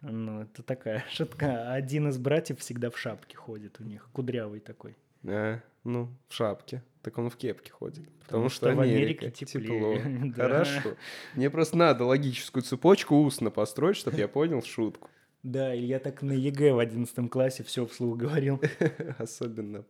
[0.00, 1.72] Ну, это такая шутка.
[1.72, 4.96] Один из братьев всегда в шапке ходит у них, кудрявый такой.
[5.24, 6.82] А, ну, в шапке.
[7.02, 8.08] Так он в кепке ходит.
[8.26, 9.60] Потому, что что, в Америке тепло.
[9.62, 10.32] теплее.
[10.36, 10.42] Да.
[10.42, 10.96] Хорошо.
[11.36, 15.08] Мне просто надо логическую цепочку устно построить, чтобы я понял шутку.
[15.42, 18.60] Да, и я так на ЕГЭ в 11 классе все вслух говорил.
[19.18, 19.84] Особенно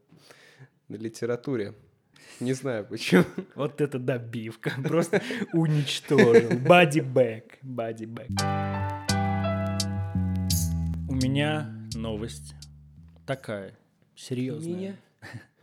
[0.88, 1.74] на литературе.
[2.40, 3.24] Не знаю почему.
[3.54, 4.72] Вот это добивка.
[4.82, 5.22] Просто
[5.52, 6.58] уничтожил.
[6.58, 7.58] Body bag.
[7.62, 8.28] Body bag.
[11.08, 12.54] У меня новость
[13.26, 13.76] такая.
[14.14, 14.74] Серьезная.
[14.74, 14.96] Меня?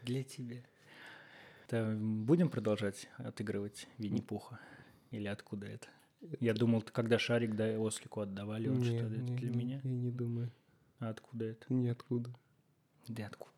[0.03, 0.57] Для тебя.
[1.71, 4.59] Будем продолжать отыгрывать Винни-Пуха?
[5.11, 5.87] Или откуда это?
[6.39, 9.81] Я думал, когда шарик да, Ослику отдавали, он что-то для не, меня.
[9.83, 10.51] Я не думаю.
[10.99, 11.73] А откуда это?
[11.73, 12.29] Ниоткуда.
[13.07, 13.51] Да откуда?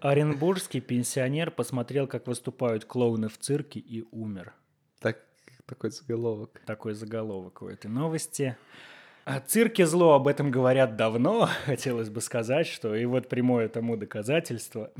[0.00, 4.52] Оренбургский пенсионер посмотрел, как выступают клоуны в цирке и умер.
[5.00, 5.18] Так,
[5.66, 6.60] такой заголовок.
[6.66, 8.56] Такой заголовок у этой новости.
[9.24, 13.96] О цирке зло об этом говорят давно, хотелось бы сказать, что и вот прямое тому
[13.96, 14.90] доказательство.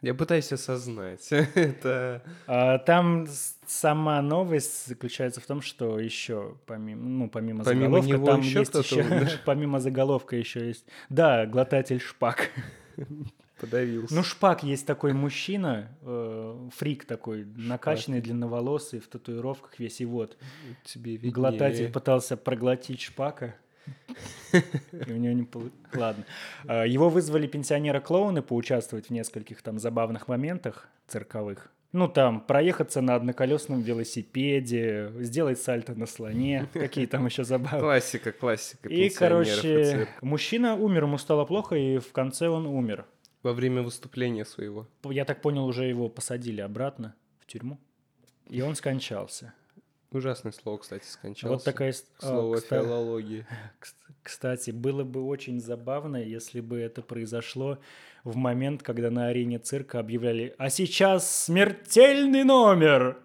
[0.00, 1.26] Я пытаюсь осознать.
[1.32, 2.22] Это...
[2.46, 3.26] А, Там
[3.66, 8.74] сама новость заключается в том, что еще помимо, ну, помимо, Помимо заголовка, там еще есть
[8.74, 9.30] еще, умер?
[9.44, 12.50] помимо заголовка еще есть, да, глотатель шпак.
[13.60, 14.14] Подавился.
[14.14, 20.36] Ну, Шпак есть такой мужчина, э, фрик такой, накачанный, длинноволосый, в татуировках весь, и вот.
[20.84, 21.32] тебе виднее.
[21.32, 23.56] Глотатель пытался проглотить Шпака.
[24.52, 25.74] И у него не получилось.
[25.94, 26.24] Ладно.
[26.66, 31.70] А, Его вызвали пенсионера-клоуны поучаствовать в нескольких там забавных моментах цирковых.
[31.92, 37.80] Ну, там, проехаться на одноколесном велосипеде, сделать сальто на слоне, какие там еще забавы.
[37.80, 40.12] Классика, классика И, и короче, цирка.
[40.20, 43.06] мужчина умер, ему стало плохо, и в конце он умер.
[43.42, 44.86] Во время выступления своего.
[45.04, 47.78] Я так понял, уже его посадили обратно в тюрьму,
[48.48, 49.54] и он скончался.
[50.10, 51.48] Ужасное слово, кстати, скончался.
[51.54, 51.92] Вот такая...
[52.20, 53.46] а, Слово кста- филологии.
[53.80, 57.78] кс- Кстати, было бы очень забавно, если бы это произошло
[58.24, 63.18] в момент, когда на арене цирка объявляли «А сейчас смертельный номер!»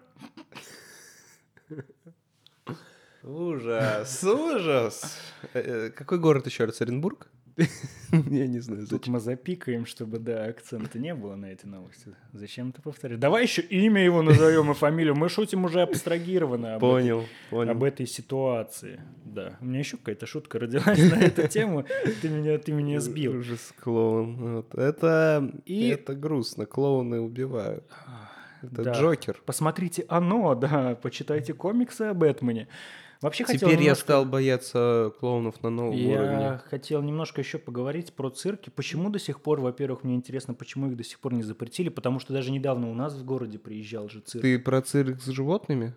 [3.22, 5.18] Ужас, ужас.
[5.54, 6.80] Э, э, Какой город еще раз?
[6.82, 7.28] Оренбург?
[8.30, 9.12] Я не знаю, Тут зачем.
[9.14, 12.14] мы запикаем, чтобы, да, акцента не было на этой новости.
[12.32, 13.20] Зачем ты повторяешь?
[13.20, 15.14] Давай еще имя его назовем и фамилию.
[15.14, 17.70] Мы шутим уже абстрагированно об этой Понял, понял.
[17.72, 19.00] об этой ситуации.
[19.24, 19.56] Да.
[19.60, 21.84] У меня еще какая-то шутка родилась на эту тему.
[22.22, 23.38] Ты меня, ты меня сбил.
[23.38, 24.36] Ужас, клоун.
[24.36, 24.74] Вот.
[24.74, 26.66] Это, И- это грустно.
[26.66, 27.84] Клоуны убивают.
[28.62, 28.92] Это Да.
[28.92, 29.40] Джокер.
[29.44, 32.66] Посмотрите оно, да, почитайте комиксы о Бэтмене.
[33.22, 36.60] Вообще хотел Теперь я немножко- стал бояться клоунов на новом Я уровне.
[36.68, 38.70] хотел немножко еще поговорить про цирки.
[38.70, 42.18] Почему до сих пор, во-первых, мне интересно, почему их до сих пор не запретили, потому
[42.18, 44.42] что даже недавно у нас в городе приезжал же цирк.
[44.42, 45.94] Ты про цирк с животными?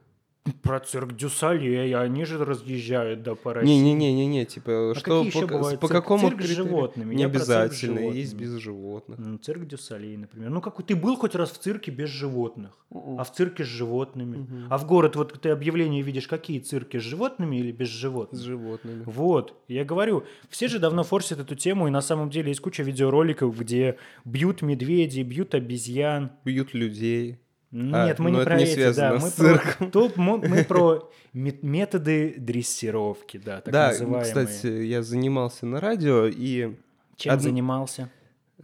[0.61, 3.69] Про цирк дю Солей, они же разъезжают, да, по России.
[3.73, 6.01] Не-не-не-не, типа, что какие еще по, бывают по цирк?
[6.01, 7.15] какому Цирк с животными.
[7.15, 9.19] Не Я с обязательно, есть без животных.
[9.19, 10.49] Ну, цирк дю Солей, например.
[10.49, 12.71] Ну, какой ты был хоть раз в цирке без животных?
[12.91, 14.47] А в цирке с животными?
[14.69, 18.41] А в город вот ты объявления видишь, какие цирки с животными или без С животных?
[18.41, 19.03] животными.
[19.05, 22.83] Вот, я говорю, все же давно форсят эту тему, и на самом деле есть куча
[22.83, 26.31] видеороликов, где бьют медведей, бьют обезьян.
[26.45, 27.39] Бьют людей.
[27.71, 31.57] Нет, мы ну не про не эти, да, мы про, тут мы, мы про ме-
[31.61, 34.23] методы дрессировки, да, так да, называемые.
[34.23, 36.75] кстати, я занимался на радио, и
[37.17, 38.09] Чем одн- занимался?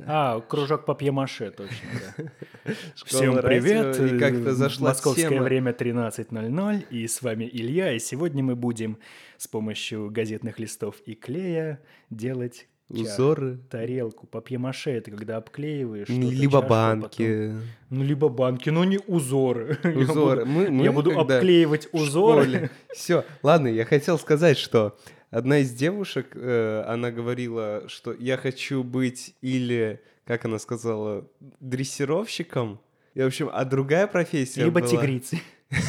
[0.07, 1.75] А, кружок папье-маше, точно,
[2.17, 2.73] да.
[3.05, 3.99] Всем привет.
[3.99, 5.43] и как-то э, зашла Московское тема.
[5.43, 8.97] время 13.00, и с вами Илья, и сегодня мы будем
[9.37, 11.79] с помощью газетных листов и клея
[12.09, 12.67] делать
[13.01, 13.59] Узоры.
[13.69, 14.27] тарелку.
[14.27, 16.07] Папье-маше это когда обклеиваешь.
[16.09, 17.53] Ну, Либо чашку, а потом- банки.
[17.89, 19.77] Ну, либо банки, но не узоры.
[19.83, 20.45] Я буду- Узоры.
[20.45, 22.69] Мы, мы Я буду обклеивать узоры.
[22.93, 24.97] Все, ладно, я хотел сказать, что
[25.31, 31.27] одна из девушек, э, она говорила, что я хочу быть или, как она сказала,
[31.59, 32.79] дрессировщиком.
[33.15, 35.39] И, в общем, а другая профессия Либо была- тигрицы.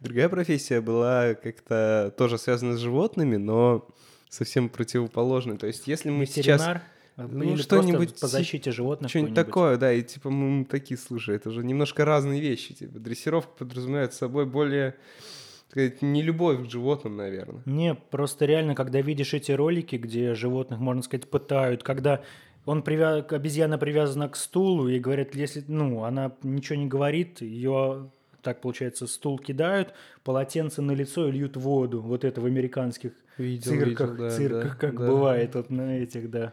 [0.00, 3.88] Другая профессия была как-то тоже связана с животными, но
[4.28, 5.56] совсем противоположной.
[5.56, 6.60] То есть, если мы сейчас...
[6.60, 6.82] Ветеринар.
[7.16, 9.10] а, Ну, или что-нибудь по защите животных.
[9.10, 12.74] Что-нибудь такое, да, и типа мы такие, слушай, это же немножко разные вещи.
[12.74, 17.62] Типа дрессировка подразумевает собой более, так сказать, не любовь к животным, наверное.
[17.64, 22.22] Не, просто реально, когда видишь эти ролики, где животных, можно сказать, пытают, когда
[22.66, 23.18] он привя...
[23.18, 28.10] обезьяна привязана к стулу и говорят, если, ну, она ничего не говорит, ее
[28.46, 29.92] так получается, стул кидают,
[30.22, 32.00] полотенце на лицо и льют воду.
[32.00, 35.04] Вот это в американских Видел, цирках, видел, да, цирках, да, как да.
[35.04, 36.52] бывает вот на этих, да.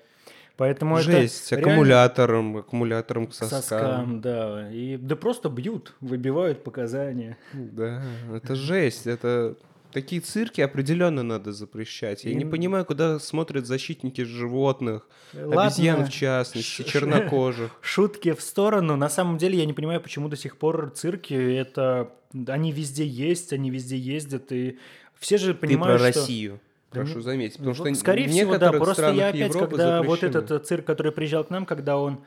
[0.58, 3.62] Поэтому Жесть, это реально аккумулятором, аккумулятором к к соскам.
[3.62, 4.72] соскам, да.
[4.72, 7.38] И да просто бьют, выбивают показания.
[7.54, 8.02] Да,
[8.34, 9.56] это жесть, это...
[9.94, 12.24] Такие цирки определенно надо запрещать.
[12.24, 17.72] Я не Им- понимаю, куда смотрят защитники животных, Ладно, обезьян в частности, ш- чернокожих.
[17.82, 18.96] Шутки в сторону.
[18.96, 22.12] На самом деле я не понимаю, почему до сих пор цирки это
[22.48, 24.80] они везде есть, они везде ездят и
[25.20, 27.58] все же Ты понимают, про что Россию, прошу ну, заметить.
[27.58, 28.72] Потому Вот, что скорее всего, да.
[28.72, 30.44] Просто я опять, Европы когда вот запрещено.
[30.44, 32.24] этот э, цирк, который приезжал к нам, когда он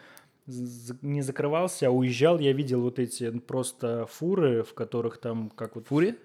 [0.47, 5.89] не закрывался, а уезжал, я видел вот эти просто фуры, в которых там как вот
[5.89, 6.17] Фури?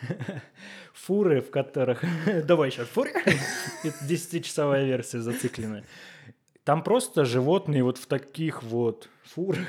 [0.92, 2.04] фуры, в которых...
[2.44, 3.10] Давай сейчас фуры.
[3.84, 5.84] Это 10-часовая версия зацикленная.
[6.64, 9.66] Там просто животные вот в таких вот фурах,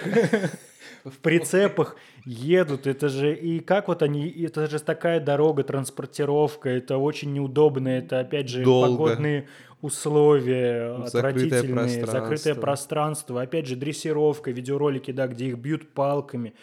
[1.05, 2.88] в прицепах едут.
[2.88, 3.34] Это же...
[3.34, 4.30] И как вот они...
[4.30, 6.69] Это же такая дорога, транспортировка.
[6.69, 7.88] Это очень неудобно.
[7.88, 8.97] Это, опять же, Долго.
[8.97, 9.47] погодные
[9.82, 12.05] условия Закрытое отвратительные.
[12.05, 12.61] Закрытое пространство.
[12.61, 13.41] пространство.
[13.41, 16.53] Опять же, дрессировка, видеоролики, да, где их бьют палками.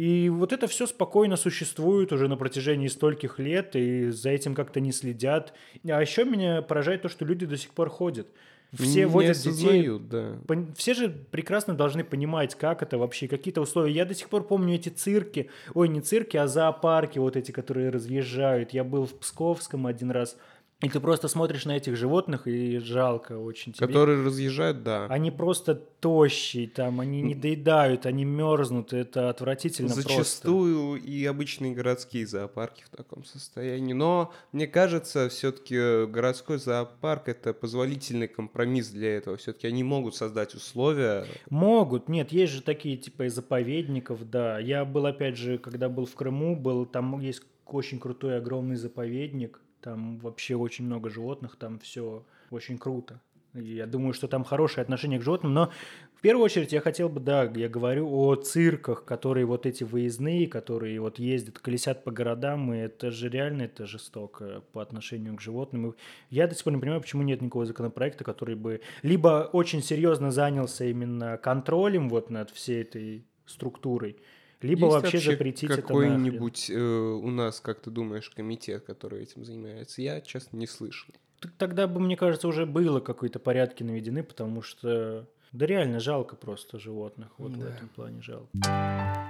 [0.00, 4.80] И вот это все спокойно существует уже на протяжении стольких лет, и за этим как-то
[4.80, 5.52] не следят.
[5.86, 8.26] А еще меня поражает то, что люди до сих пор ходят.
[8.72, 9.50] Все Не водят детей.
[9.50, 10.38] осознают, да.
[10.46, 13.92] Пон- Все же прекрасно должны понимать, как это вообще, какие-то условия.
[13.92, 17.90] Я до сих пор помню эти цирки, ой, не цирки, а зоопарки вот эти, которые
[17.90, 18.70] разъезжают.
[18.72, 20.36] Я был в Псковском один раз,
[20.82, 23.86] и ты просто смотришь на этих животных, и жалко очень тебе.
[23.86, 25.06] Которые разъезжают, да.
[25.06, 30.08] Они просто тощие, там, они не доедают, они мерзнут, это отвратительно просто.
[30.08, 33.92] Зачастую и обычные городские зоопарки в таком состоянии.
[33.92, 39.36] Но мне кажется, все-таки городской зоопарк это позволительный компромисс для этого.
[39.36, 41.26] Все-таки они могут создать условия.
[41.50, 44.58] Могут, нет, есть же такие типа из заповедников, да.
[44.58, 49.60] Я был опять же, когда был в Крыму, был там есть очень крутой огромный заповедник,
[49.80, 53.20] там вообще очень много животных, там все очень круто.
[53.52, 55.72] Я думаю, что там хорошее отношение к животным, но
[56.14, 60.46] в первую очередь я хотел бы, да, я говорю о цирках, которые вот эти выездные,
[60.46, 65.40] которые вот ездят, колесят по городам, и это же реально, это жестоко по отношению к
[65.40, 65.96] животным.
[66.28, 70.30] Я до сих пор не понимаю, почему нет никакого законопроекта, который бы либо очень серьезно
[70.30, 74.16] занялся именно контролем вот над всей этой структурой,
[74.62, 75.86] либо Есть вообще, запретить это нахрен.
[75.86, 80.02] какой-нибудь э, у нас, как ты думаешь, комитет, который этим занимается?
[80.02, 81.14] Я, честно, не слышал.
[81.40, 86.36] Так Тогда бы, мне кажется, уже было какие-то порядки наведены, потому что да реально жалко
[86.36, 87.28] просто животных.
[87.38, 87.68] Вот в Да.
[87.74, 89.29] этом плане жалко.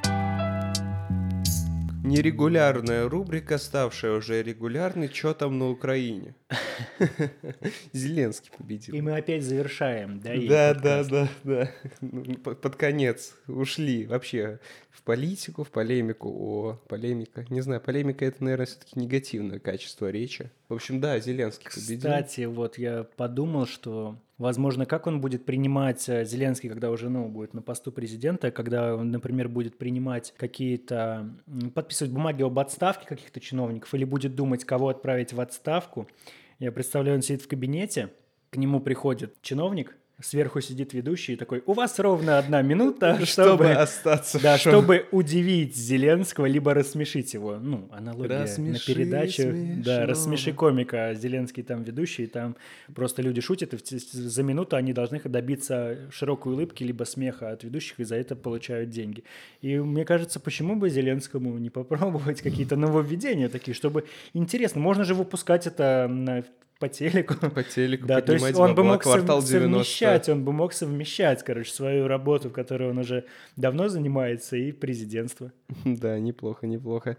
[2.02, 6.34] Нерегулярная рубрика, ставшая уже регулярной, что там на Украине?
[7.92, 8.94] Зеленский победил.
[8.94, 10.30] И мы опять завершаем, да?
[10.48, 11.70] Да, да, да, да.
[12.00, 16.30] Ну, по- Под конец ушли вообще в политику, в полемику.
[16.30, 17.44] О, полемика.
[17.50, 20.50] Не знаю, полемика это, наверное, все-таки негативное качество речи.
[20.68, 21.98] В общем, да, Зеленский победил.
[21.98, 27.28] Кстати, вот я подумал, что, возможно, как он будет принимать, э, Зеленский, когда уже, ну,
[27.28, 31.30] будет на посту президента, когда он, например, будет принимать какие-то,
[31.74, 36.08] подписывать бумаги об отставке каких-то чиновников или будет думать, кого отправить в отставку.
[36.58, 38.10] Я представляю, он сидит в кабинете,
[38.48, 43.50] к нему приходит чиновник, сверху сидит ведущий и такой, у вас ровно одна минута, Чтобы
[43.50, 43.72] чтобы...
[43.72, 47.58] остаться Да, чтобы удивить Зеленского, либо рассмешить его.
[47.58, 49.42] Ну, аналогия Рассмеши на передачу.
[49.42, 49.84] смешного.
[49.84, 51.08] Да, рассмеши комика.
[51.08, 52.56] а Зеленский там ведущий, там
[52.94, 58.00] просто люди шутят, и за минуту они должны добиться широкой улыбки, либо смеха от ведущих,
[58.00, 59.24] и за это получают деньги.
[59.60, 64.80] И мне кажется, почему бы Зеленскому не попробовать какие-то нововведения такие, чтобы интересно.
[64.80, 66.44] Можно же выпускать это на
[66.80, 67.34] по телеку.
[67.50, 69.84] По телеку Да, то есть он бы мог квартал сов- 90.
[69.84, 73.26] совмещать, он бы мог совмещать, короче, свою работу, в которой он уже
[73.56, 75.52] давно занимается, и президентство.
[75.84, 77.16] Да, неплохо, неплохо.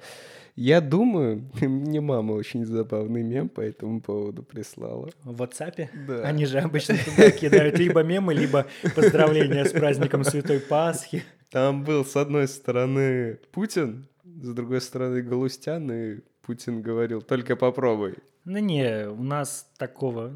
[0.56, 5.10] Я думаю, мне мама очень забавный мем по этому поводу прислала.
[5.24, 5.88] В WhatsApp?
[6.08, 6.24] Да.
[6.24, 11.24] Они же обычно туда кидают либо мемы, либо поздравления с праздником Святой Пасхи.
[11.52, 18.16] Там был с одной стороны Путин, с другой стороны Галустян, и Путин говорил, только попробуй.
[18.44, 20.34] Ну не, у нас такого...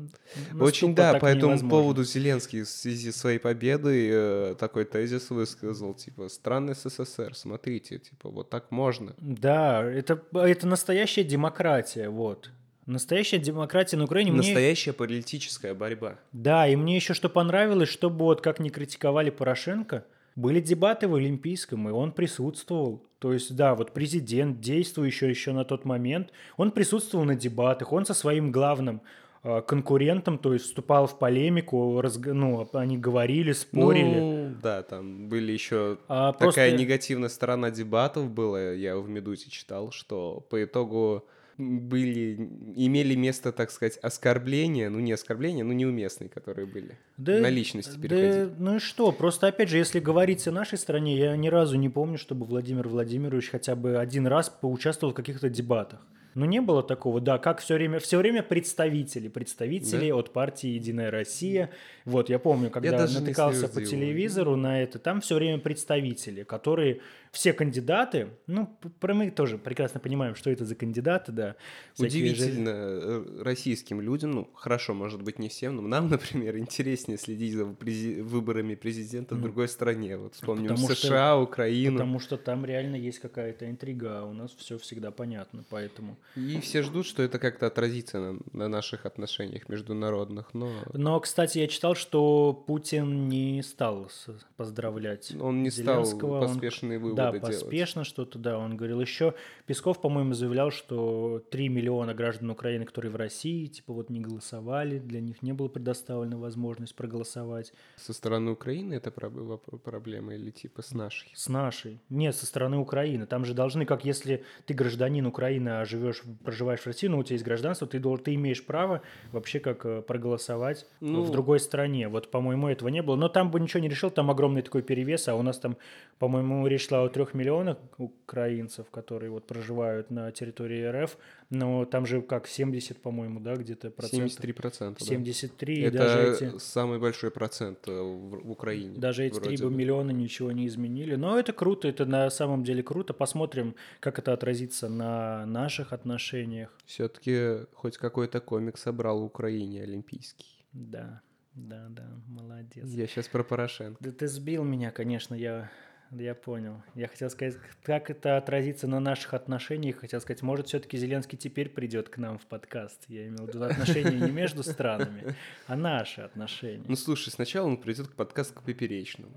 [0.52, 1.70] у нас Очень да, так по этому невозможно.
[1.70, 7.98] поводу Зеленский в связи с своей победой э, такой тезис высказал, типа, страны СССР, смотрите,
[7.98, 9.16] типа, вот так можно.
[9.18, 12.52] Да, это, это настоящая демократия, вот.
[12.86, 14.32] Настоящая демократия на Украине.
[14.32, 16.20] Мне- Настоящая политическая борьба.
[16.32, 21.16] Да, и мне еще что понравилось, чтобы вот как не критиковали Порошенко, были дебаты в
[21.16, 23.02] Олимпийском, и он присутствовал.
[23.20, 28.06] То есть, да, вот президент, действующий еще на тот момент, он присутствовал на дебатах, он
[28.06, 29.02] со своим главным
[29.44, 34.20] э, конкурентом, то есть вступал в полемику, разг- ну, они говорили, спорили.
[34.20, 39.50] Ну, да, там были еще А такая просто- негативная сторона дебатов была, я в «Медузе»
[39.50, 41.26] читал, что по итогу
[41.58, 42.36] были,
[42.76, 46.98] имели место, так сказать, оскорбления, ну не оскорбления, но неуместные, которые были.
[47.18, 48.50] Да- на личности да, переходили.
[48.58, 49.12] ну и что?
[49.12, 52.88] Просто, опять же, если говорить о нашей стране, я ни разу не помню, чтобы Владимир
[52.88, 56.06] Владимирович хотя бы один раз поучаствовал в каких-то дебатах.
[56.36, 61.10] Ну, не было такого, да, как все время, все время представители, представители от партии «Единая
[61.10, 61.70] Россия».
[62.04, 67.00] Вот, я помню, когда не натыкался по телевизору на это, там все время представители, которые,
[67.36, 68.68] все кандидаты, ну,
[69.00, 71.56] про мы тоже прекрасно понимаем, что это за кандидаты, да.
[71.94, 76.58] всякие же- Удивительно э, российским людям, ну, хорошо, может быть, не всем, но нам, например,
[76.58, 80.18] интереснее следить за прези- выборами президента в другой стране.
[80.18, 81.98] Вот вспомним Ну, потому что- США, Украину.
[81.98, 86.18] Потому что там реально есть какая-то интрига, а у нас все всегда понятно, поэтому...
[86.38, 91.58] И все ждут, что это как-то отразится на, на наших отношениях международных, но Но, кстати,
[91.60, 94.10] я читал, что Путин не стал
[94.58, 96.40] поздравлять он не стал Зеленского.
[96.42, 97.62] Он- поспешные выводы Да, делать.
[97.62, 98.58] поспешно что-то, да.
[98.58, 99.34] Он говорил еще,
[99.66, 105.00] Песков, по-моему, заявлял, что 3 миллиона граждан Украины, которые в России, типа вот не голосовали,
[105.00, 107.74] для них не была предоставлена возможность проголосовать.
[107.98, 111.32] Со стороны Украины это воп- проблема или типа с нашей?
[111.34, 112.00] С нашей.
[112.10, 113.26] Нет, со стороны Украины.
[113.26, 117.24] Там же должны, как если ты гражданин Украины, а живешь, проживаешь в России, но у
[117.24, 119.02] тебя есть гражданство, ты, дол- ты имеешь право
[119.32, 121.24] вообще как э, проголосовать Ну.
[121.24, 122.08] в другой стране.
[122.08, 123.16] Вот, по-моему, этого не было.
[123.16, 125.78] Но там бы ничего не решил, там огромный такой перевес, а у нас там,
[126.20, 131.18] по-моему, речь шла о трех миллионах украинцев, которые вот проживают на территории РФ,
[131.50, 134.38] но там же как 70, по-моему, да, где-то процентов.
[134.44, 134.98] 73%.
[135.00, 135.06] да.
[135.06, 136.58] 73, и Это даже эти...
[136.58, 139.00] самый большой процент э, в, Украине.
[139.00, 139.72] Даже эти вроде 3 бы.
[139.74, 141.16] миллиона ничего не изменили.
[141.16, 143.14] Но это круто, это на самом деле круто.
[143.14, 146.78] Посмотрим, как это отразится на наших отношениях.
[146.86, 150.66] Все-таки хоть какой-то комик собрал в Украине олимпийский.
[150.74, 151.22] Да,
[151.54, 152.84] да, да, молодец.
[152.86, 154.04] Я сейчас про Порошенко.
[154.04, 155.72] Да ты сбил меня, конечно, я,
[156.12, 156.82] я понял.
[156.94, 159.98] Я хотел сказать, как это отразится на наших отношениях.
[159.98, 163.06] Хотел сказать, может, все-таки Зеленский теперь придет к нам в подкаст.
[163.08, 165.36] Я имел в виду отношения не между странами,
[165.68, 166.86] а наши отношения.
[166.88, 169.34] Ну слушай, сначала он придет к подкасту к Поперечному.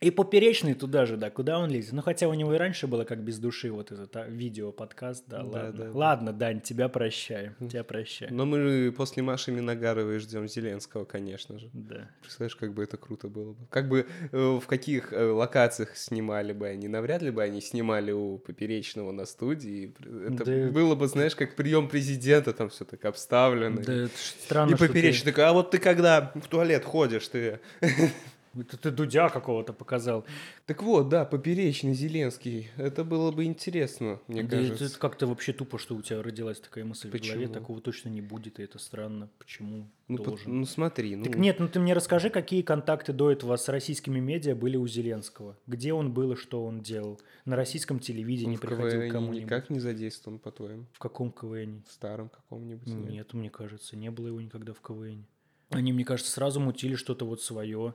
[0.00, 1.92] И поперечный туда же, да, куда он лезет.
[1.92, 5.38] Ну, хотя у него и раньше было как без души вот этот а, видео-подкаст, да,
[5.38, 5.72] Да, ладно.
[5.72, 5.90] да, да.
[5.94, 8.34] Ладно, Дань, тебя прощаю, тебя прощаю.
[8.34, 11.70] Но мы после Маши Миногаровой ждем Зеленского, конечно же.
[11.72, 12.10] Да.
[12.20, 13.66] Представляешь, как бы это круто было бы.
[13.70, 16.86] Как бы э, в каких э, локациях снимали бы они?
[16.88, 19.94] Навряд ли бы они снимали у Поперечного на студии.
[20.28, 20.70] Это Да.
[20.72, 23.80] было бы, знаешь, как прием президента, там все так обставлено.
[23.80, 27.26] Да, это странно, И что ты- Поперечный такой, а вот ты когда в туалет ходишь,
[27.28, 27.60] ты...
[28.56, 30.24] Это ты Дудя какого-то показал.
[30.66, 32.68] Так вот, да, Поперечный, Зеленский.
[32.76, 34.84] Это было бы интересно, мне Да кажется.
[34.84, 37.32] это как-то вообще тупо, что у тебя родилась такая мысль в голове.
[37.48, 37.52] Почему?
[37.52, 39.28] Такого точно не будет, и это странно.
[39.38, 40.60] Почему Ну, по- должен?
[40.60, 41.24] ну, смотри, ну...
[41.24, 44.86] Так нет, ну ты мне расскажи, какие контакты до этого с российскими медиа были у
[44.86, 45.56] Зеленского?
[45.66, 47.20] Где он был и что он делал?
[47.44, 49.42] На российском телевидении в приходил к КВН кому-нибудь?
[49.46, 50.86] никак не задействован, по-твоему?
[50.92, 51.82] В каком КВН?
[51.88, 52.86] В старом каком-нибудь?
[52.86, 53.10] нет?
[53.10, 55.26] Нет, мне кажется, не было его никогда в КВН.
[55.70, 57.94] Они, мне кажется, сразу мутили что-то вот свое.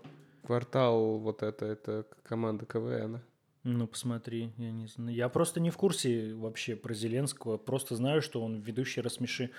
[0.49, 3.21] Квартал, вот это, это команда КВН.
[3.63, 5.15] Ну, посмотри, я не знаю.
[5.15, 7.57] Я просто не в курсе вообще про Зеленского.
[7.57, 9.51] Просто знаю, что он ведущий рассмеши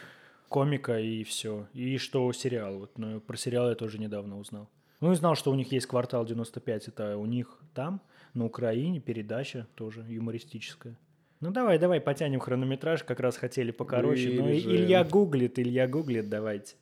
[0.49, 1.69] комика и все.
[1.75, 2.81] И что сериал.
[2.81, 4.69] Вот, но про сериал я тоже недавно узнал.
[5.01, 6.89] Ну и знал, что у них есть квартал 95.
[6.89, 8.01] Это у них там,
[8.35, 10.99] на Украине, передача тоже юмористическая.
[11.39, 13.05] Ну давай, давай, потянем хронометраж.
[13.05, 14.33] Как раз хотели покороче.
[14.33, 14.73] Ну Вырежем.
[14.73, 16.75] Илья гуглит, Илья гуглит, давайте.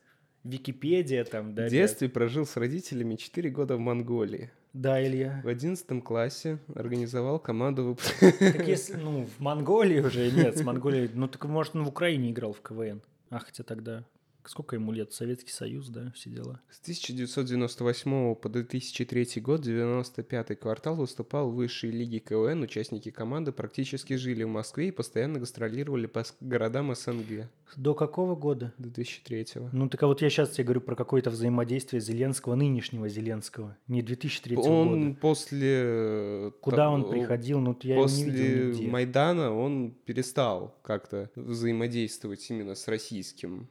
[0.45, 1.67] Википедия там, да?
[1.67, 4.51] В детстве прожил с родителями 4 года в Монголии.
[4.73, 5.41] Да, Илья.
[5.43, 11.27] В 11 классе организовал команду Так если, ну, в Монголии уже нет, с Монголией, ну
[11.27, 13.01] так может он в Украине играл в КВН.
[13.31, 14.05] А хотя тогда
[14.49, 15.13] сколько ему лет?
[15.13, 16.61] Советский Союз, да, все дела.
[16.71, 22.63] С 1998 по 2003 год, 95-й квартал, выступал в высшей лиге КВН.
[22.63, 27.49] Участники команды практически жили в Москве и постоянно гастролировали по городам СНГ.
[27.77, 28.73] До какого года?
[28.79, 33.09] До 2003 Ну, так а вот я сейчас тебе говорю про какое-то взаимодействие Зеленского, нынешнего
[33.09, 35.21] Зеленского, не 2003 Он года.
[35.21, 35.69] после...
[35.85, 37.61] э, Куда та- он приходил?
[37.61, 38.91] Ну, я его не видел После нигде.
[38.91, 43.69] Майдана он перестал как-то взаимодействовать именно с российским,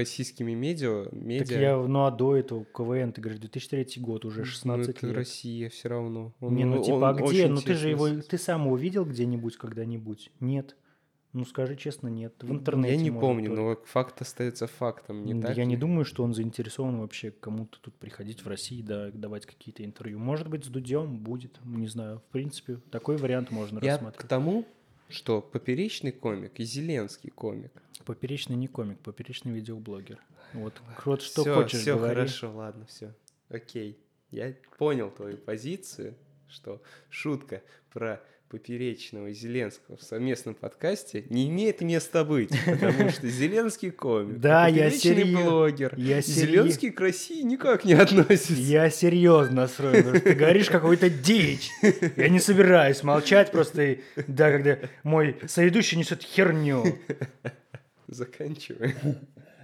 [0.00, 1.08] российскими медиа.
[1.12, 1.46] медиа.
[1.46, 5.06] Так я, ну, а до этого КВН, ты говоришь, 2003 год, уже 16 ну, это
[5.06, 5.16] лет.
[5.16, 6.34] Россия все равно.
[6.40, 7.48] Не, ну он типа, а где?
[7.48, 10.30] Ну ты же его, ты сам его видел где-нибудь когда-нибудь?
[10.40, 10.76] Нет.
[11.32, 12.34] Ну скажи честно, нет.
[12.40, 12.94] В интернете.
[12.96, 13.62] Я не помню, только.
[13.62, 17.78] но факт остается фактом, не М, так Я не думаю, что он заинтересован вообще кому-то
[17.80, 20.18] тут приходить в России, да, давать какие-то интервью.
[20.18, 22.18] Может быть, с Дудем будет, не знаю.
[22.28, 24.28] В принципе, такой вариант можно Я к рассматривать.
[24.28, 24.66] тому,
[25.10, 27.72] что поперечный комик и Зеленский комик.
[28.04, 30.18] Поперечный не комик, поперечный видеоблогер.
[30.52, 32.14] Вот, вот что Всё, хочешь, говори.
[32.14, 33.14] хорошо, ладно, все.
[33.48, 33.98] Окей.
[34.30, 36.14] Я понял твою позицию,
[36.48, 43.28] что шутка про поперечного и Зеленского в совместном подкасте не имеет места быть, потому что
[43.28, 48.54] Зеленский комик, Да, я серьё- блогер, я и серьё- Зеленский к России никак не относится.
[48.54, 51.70] Я серьезно настроен, потому что ты говоришь какую-то дичь.
[52.16, 56.84] Я не собираюсь молчать просто, и- да, когда мой соведущий несет херню.
[58.08, 58.94] Заканчиваем.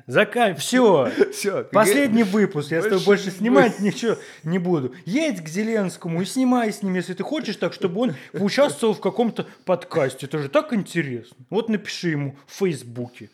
[0.06, 1.64] Закай, все, Все.
[1.64, 4.94] последний выпуск, я с тобой Больше снимать ничего не буду.
[5.04, 9.00] Едь к Зеленскому и снимай с ним, если ты хочешь так, чтобы он поучаствовал в
[9.00, 10.26] каком-то подкасте.
[10.26, 11.36] Это же так интересно.
[11.50, 13.30] Вот напиши ему в Фейсбуке.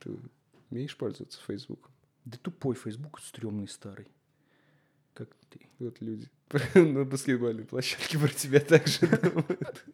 [0.00, 0.10] Ты
[0.70, 1.90] умеешь пользоваться Фейсбуком?
[2.26, 4.08] Да тупой Фейсбук, стрёмный старый.
[5.14, 5.60] Как ты.
[5.78, 6.28] Вот люди
[6.74, 9.84] на баскетбольной площадке про тебя так же думают.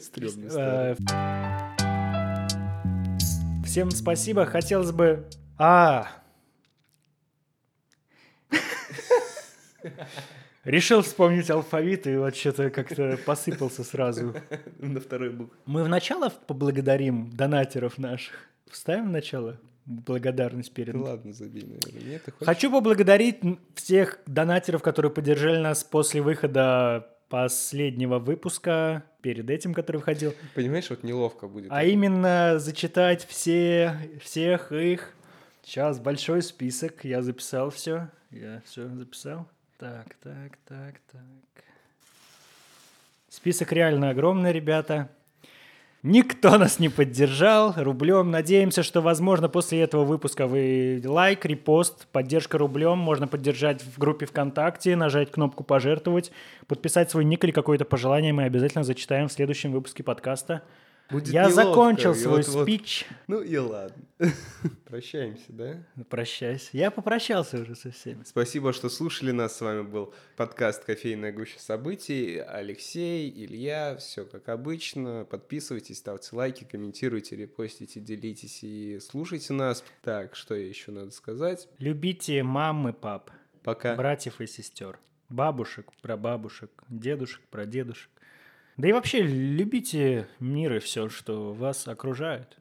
[0.00, 0.96] Стрёмный старый.
[3.72, 4.44] Всем спасибо.
[4.44, 5.24] Хотелось бы...
[5.56, 6.06] А.
[10.64, 14.34] Решил вспомнить алфавит, и вот что-то как-то посыпался сразу.
[14.78, 15.58] На второй букве.
[15.64, 18.50] Мы в начало поблагодарим донатеров наших.
[18.70, 20.92] Вставим в начало благодарность перед...
[20.92, 22.10] Да ладно, забей, наверное.
[22.10, 22.28] Нет?
[22.42, 23.40] Хочу поблагодарить
[23.74, 30.34] всех донатеров, которые поддержали нас после выхода последнего выпуска, перед этим, который выходил.
[30.54, 31.72] Понимаешь, вот неловко будет.
[31.72, 35.14] А именно зачитать все, всех их.
[35.62, 37.06] Сейчас большой список.
[37.06, 38.10] Я записал все.
[38.30, 39.48] Я все записал.
[39.78, 41.64] Так, так, так, так.
[43.30, 45.08] Список реально огромный, ребята.
[46.04, 48.32] Никто нас не поддержал рублем.
[48.32, 52.98] Надеемся, что, возможно, после этого выпуска вы лайк, репост, поддержка рублем.
[52.98, 56.32] Можно поддержать в группе ВКонтакте, нажать кнопку «Пожертвовать»,
[56.66, 58.32] подписать свой ник или какое-то пожелание.
[58.32, 60.62] Мы обязательно зачитаем в следующем выпуске подкаста.
[61.12, 63.06] Будет Я неловко, закончил свой вот- вот- спич.
[63.28, 64.02] Ну и ладно.
[64.86, 65.84] Прощаемся, да?
[66.08, 66.70] Прощайся.
[66.72, 68.22] Я попрощался уже со всеми.
[68.24, 69.56] Спасибо, что слушали нас.
[69.56, 72.38] С вами был подкаст «Кофейная гуща событий».
[72.38, 75.26] Алексей, Илья, все как обычно.
[75.30, 79.84] Подписывайтесь, ставьте лайки, комментируйте, репостите, делитесь и слушайте нас.
[80.02, 81.68] Так, что еще надо сказать?
[81.78, 83.30] Любите мам и пап,
[83.62, 83.94] Пока.
[83.96, 84.98] братьев и сестер,
[85.28, 88.10] бабушек, прабабушек, дедушек, прадедушек.
[88.76, 92.56] Да и вообще любите мир и все, что вас окружает.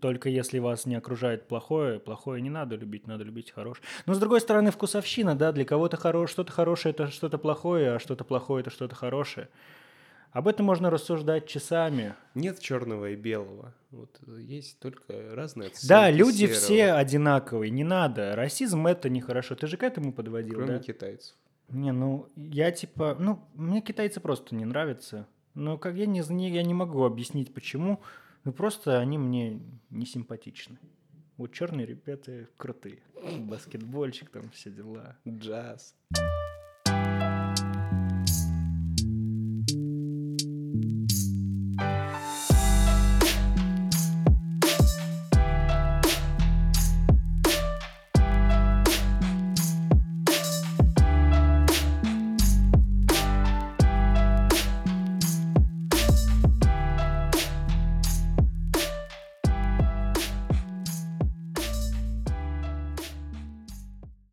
[0.00, 3.84] Только если вас не окружает плохое, плохое не надо любить, надо любить хорошее.
[4.06, 7.98] Но с другой стороны, вкусовщина, да, для кого-то хорошее, что-то хорошее это что-то плохое, а
[7.98, 9.48] что-то плохое это что-то хорошее.
[10.30, 12.14] Об этом можно рассуждать часами.
[12.34, 13.74] Нет черного и белого.
[13.90, 18.36] Вот есть только разные оттенки Да, люди серого, все одинаковые, не надо.
[18.36, 19.56] Расизм это нехорошо.
[19.56, 20.78] Ты же к этому подводил, Кроме да?
[20.78, 21.34] китайцев.
[21.70, 25.26] Не, ну, я типа, ну, мне китайцы просто не нравятся.
[25.58, 28.00] Но как я не, я не могу объяснить, почему.
[28.44, 30.78] Ну, просто они мне не симпатичны.
[31.36, 33.00] Вот черные ребята крутые.
[33.40, 35.16] Баскетбольчик, там все дела.
[35.26, 35.96] Джаз.